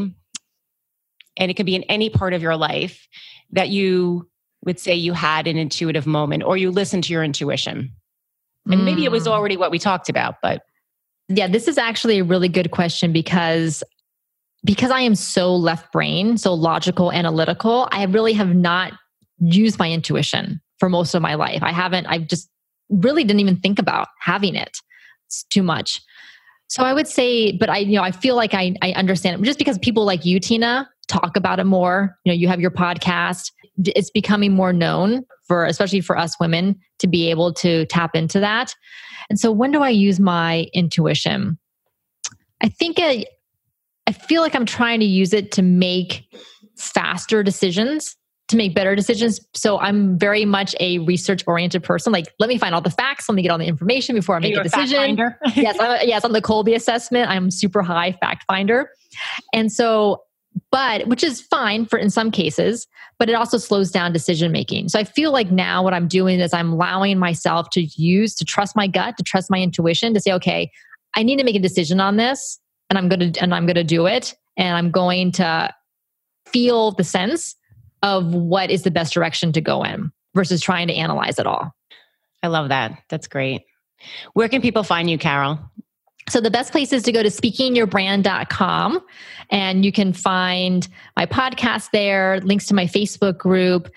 and 1.37 1.51
it 1.51 1.53
could 1.55 1.65
be 1.65 1.75
in 1.75 1.83
any 1.83 2.09
part 2.09 2.33
of 2.33 2.41
your 2.41 2.55
life 2.57 3.07
that 3.51 3.69
you 3.69 4.29
would 4.65 4.79
say 4.79 4.93
you 4.95 5.13
had 5.13 5.47
an 5.47 5.57
intuitive 5.57 6.05
moment 6.05 6.43
or 6.43 6.57
you 6.57 6.71
listened 6.71 7.03
to 7.05 7.13
your 7.13 7.23
intuition? 7.23 7.93
And 8.71 8.85
maybe 8.85 9.05
it 9.05 9.11
was 9.11 9.25
Mm. 9.25 9.31
already 9.31 9.57
what 9.57 9.71
we 9.71 9.79
talked 9.79 10.09
about, 10.09 10.35
but 10.41 10.63
Yeah, 11.29 11.47
this 11.47 11.67
is 11.69 11.77
actually 11.77 12.19
a 12.19 12.23
really 12.25 12.49
good 12.49 12.71
question 12.71 13.13
because 13.13 13.83
because 14.65 14.91
I 14.91 14.99
am 14.99 15.15
so 15.15 15.55
left 15.55 15.91
brain, 15.91 16.37
so 16.37 16.53
logical, 16.53 17.11
analytical, 17.11 17.87
I 17.91 18.03
really 18.03 18.33
have 18.33 18.53
not 18.53 18.93
used 19.39 19.79
my 19.79 19.89
intuition 19.89 20.61
for 20.77 20.89
most 20.89 21.15
of 21.15 21.21
my 21.21 21.33
life. 21.35 21.63
I 21.63 21.71
haven't, 21.71 22.05
I 22.07 22.19
just 22.19 22.49
really 22.89 23.23
didn't 23.23 23.39
even 23.39 23.55
think 23.55 23.79
about 23.79 24.09
having 24.19 24.55
it 24.55 24.77
it's 25.31 25.43
too 25.43 25.63
much. 25.63 26.01
So 26.71 26.83
I 26.83 26.93
would 26.93 27.05
say, 27.05 27.51
but 27.51 27.69
I, 27.69 27.79
you 27.79 27.97
know, 27.97 28.01
I 28.01 28.11
feel 28.11 28.37
like 28.37 28.53
I, 28.53 28.73
I 28.81 28.93
understand 28.93 29.37
it 29.37 29.45
just 29.45 29.59
because 29.59 29.77
people 29.79 30.05
like 30.05 30.23
you, 30.23 30.39
Tina, 30.39 30.89
talk 31.09 31.35
about 31.35 31.59
it 31.59 31.65
more. 31.65 32.15
You 32.23 32.31
know, 32.31 32.33
you 32.33 32.47
have 32.47 32.61
your 32.61 32.71
podcast. 32.71 33.51
It's 33.77 34.09
becoming 34.09 34.53
more 34.53 34.71
known 34.71 35.25
for, 35.49 35.65
especially 35.65 35.99
for 35.99 36.17
us 36.17 36.39
women, 36.39 36.79
to 36.99 37.07
be 37.07 37.29
able 37.29 37.53
to 37.55 37.85
tap 37.87 38.15
into 38.15 38.39
that. 38.39 38.73
And 39.29 39.37
so, 39.37 39.51
when 39.51 39.71
do 39.71 39.81
I 39.81 39.89
use 39.89 40.17
my 40.17 40.67
intuition? 40.73 41.59
I 42.63 42.69
think 42.69 42.99
I, 42.99 43.25
I 44.07 44.13
feel 44.13 44.41
like 44.41 44.55
I'm 44.55 44.65
trying 44.65 45.01
to 45.01 45.05
use 45.05 45.33
it 45.33 45.51
to 45.51 45.61
make 45.61 46.23
faster 46.77 47.43
decisions, 47.43 48.15
to 48.51 48.57
make 48.57 48.75
better 48.75 48.95
decisions. 48.95 49.39
So 49.53 49.79
I'm 49.79 50.17
very 50.17 50.45
much 50.45 50.75
a 50.79 50.99
research 50.99 51.43
oriented 51.47 51.83
person. 51.83 52.13
Like, 52.13 52.27
let 52.39 52.47
me 52.47 52.57
find 52.57 52.75
all 52.75 52.81
the 52.81 52.91
facts, 52.91 53.27
let 53.27 53.35
me 53.35 53.41
get 53.41 53.49
all 53.49 53.57
the 53.57 53.65
information 53.65 54.15
before 54.15 54.35
I 54.35 54.39
make 54.39 54.55
a 54.55 54.61
a 54.61 54.63
decision. 54.63 55.17
yes, 55.55 55.77
I'm, 55.79 56.07
yes, 56.07 56.23
on 56.23 56.33
the 56.33 56.41
Kolbe 56.41 56.75
assessment, 56.75 57.29
I'm 57.29 57.49
super 57.49 57.81
high 57.81 58.11
fact 58.11 58.45
finder. 58.47 58.89
And 59.53 59.71
so, 59.71 60.23
but 60.69 61.07
which 61.07 61.23
is 61.23 61.41
fine 61.41 61.85
for 61.85 61.97
in 61.97 62.09
some 62.09 62.29
cases, 62.29 62.87
but 63.17 63.29
it 63.29 63.33
also 63.33 63.57
slows 63.57 63.89
down 63.89 64.11
decision 64.13 64.51
making. 64.51 64.89
So 64.89 64.99
I 64.99 65.05
feel 65.05 65.31
like 65.31 65.49
now 65.49 65.81
what 65.83 65.93
I'm 65.93 66.07
doing 66.07 66.39
is 66.39 66.53
I'm 66.53 66.73
allowing 66.73 67.17
myself 67.17 67.69
to 67.71 67.81
use 67.81 68.35
to 68.35 68.45
trust 68.45 68.75
my 68.75 68.87
gut, 68.87 69.17
to 69.17 69.23
trust 69.23 69.49
my 69.49 69.59
intuition, 69.59 70.13
to 70.13 70.19
say, 70.19 70.33
okay, 70.33 70.69
I 71.15 71.23
need 71.23 71.37
to 71.37 71.43
make 71.43 71.55
a 71.55 71.59
decision 71.59 71.99
on 72.01 72.17
this, 72.17 72.59
and 72.89 72.97
I'm 72.97 73.09
gonna 73.09 73.31
and 73.39 73.55
I'm 73.55 73.65
gonna 73.65 73.83
do 73.83 74.05
it, 74.05 74.35
and 74.57 74.75
I'm 74.75 74.91
going 74.91 75.31
to 75.33 75.73
feel 76.47 76.91
the 76.91 77.03
sense 77.03 77.55
of 78.01 78.33
what 78.33 78.71
is 78.71 78.83
the 78.83 78.91
best 78.91 79.13
direction 79.13 79.51
to 79.53 79.61
go 79.61 79.83
in 79.83 80.11
versus 80.33 80.61
trying 80.61 80.87
to 80.87 80.93
analyze 80.93 81.39
it 81.39 81.47
all. 81.47 81.71
I 82.43 82.47
love 82.47 82.69
that. 82.69 83.01
That's 83.09 83.27
great. 83.27 83.63
Where 84.33 84.49
can 84.49 84.61
people 84.61 84.83
find 84.83 85.09
you, 85.09 85.17
Carol? 85.17 85.59
So 86.29 86.39
the 86.39 86.51
best 86.51 86.71
place 86.71 86.93
is 86.93 87.03
to 87.03 87.11
go 87.11 87.23
to 87.23 87.29
speakingyourbrand.com 87.29 89.01
and 89.49 89.85
you 89.85 89.91
can 89.91 90.13
find 90.13 90.87
my 91.17 91.25
podcast 91.25 91.89
there, 91.91 92.39
links 92.41 92.67
to 92.67 92.73
my 92.73 92.85
Facebook 92.85 93.37
group, 93.37 93.91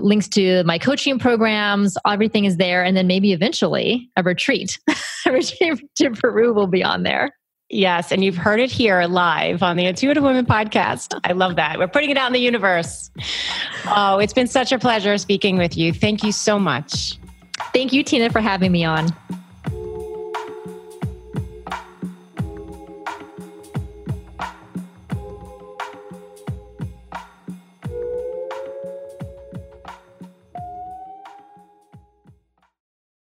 links 0.00 0.26
to 0.28 0.64
my 0.64 0.78
coaching 0.78 1.18
programs, 1.18 1.96
everything 2.06 2.44
is 2.44 2.56
there. 2.56 2.82
And 2.82 2.96
then 2.96 3.06
maybe 3.06 3.32
eventually 3.32 4.10
a 4.16 4.22
retreat. 4.22 4.78
a 5.26 5.32
retreat 5.32 5.80
to 5.96 6.10
Peru 6.10 6.52
will 6.52 6.66
be 6.66 6.82
on 6.82 7.02
there. 7.02 7.32
Yes, 7.70 8.12
and 8.12 8.22
you've 8.22 8.36
heard 8.36 8.60
it 8.60 8.70
here 8.70 9.02
live 9.04 9.62
on 9.62 9.76
the 9.76 9.86
Intuitive 9.86 10.22
Woman 10.22 10.44
podcast. 10.44 11.18
I 11.24 11.32
love 11.32 11.56
that. 11.56 11.78
We're 11.78 11.88
putting 11.88 12.10
it 12.10 12.16
out 12.16 12.26
in 12.26 12.32
the 12.34 12.40
universe. 12.40 13.10
Oh, 13.86 14.18
it's 14.18 14.32
been 14.34 14.46
such 14.46 14.70
a 14.70 14.78
pleasure 14.78 15.16
speaking 15.18 15.56
with 15.56 15.76
you. 15.76 15.92
Thank 15.92 16.22
you 16.22 16.30
so 16.30 16.58
much. 16.58 17.18
Thank 17.72 17.92
you, 17.92 18.02
Tina, 18.02 18.30
for 18.30 18.40
having 18.40 18.70
me 18.70 18.84
on. 18.84 19.08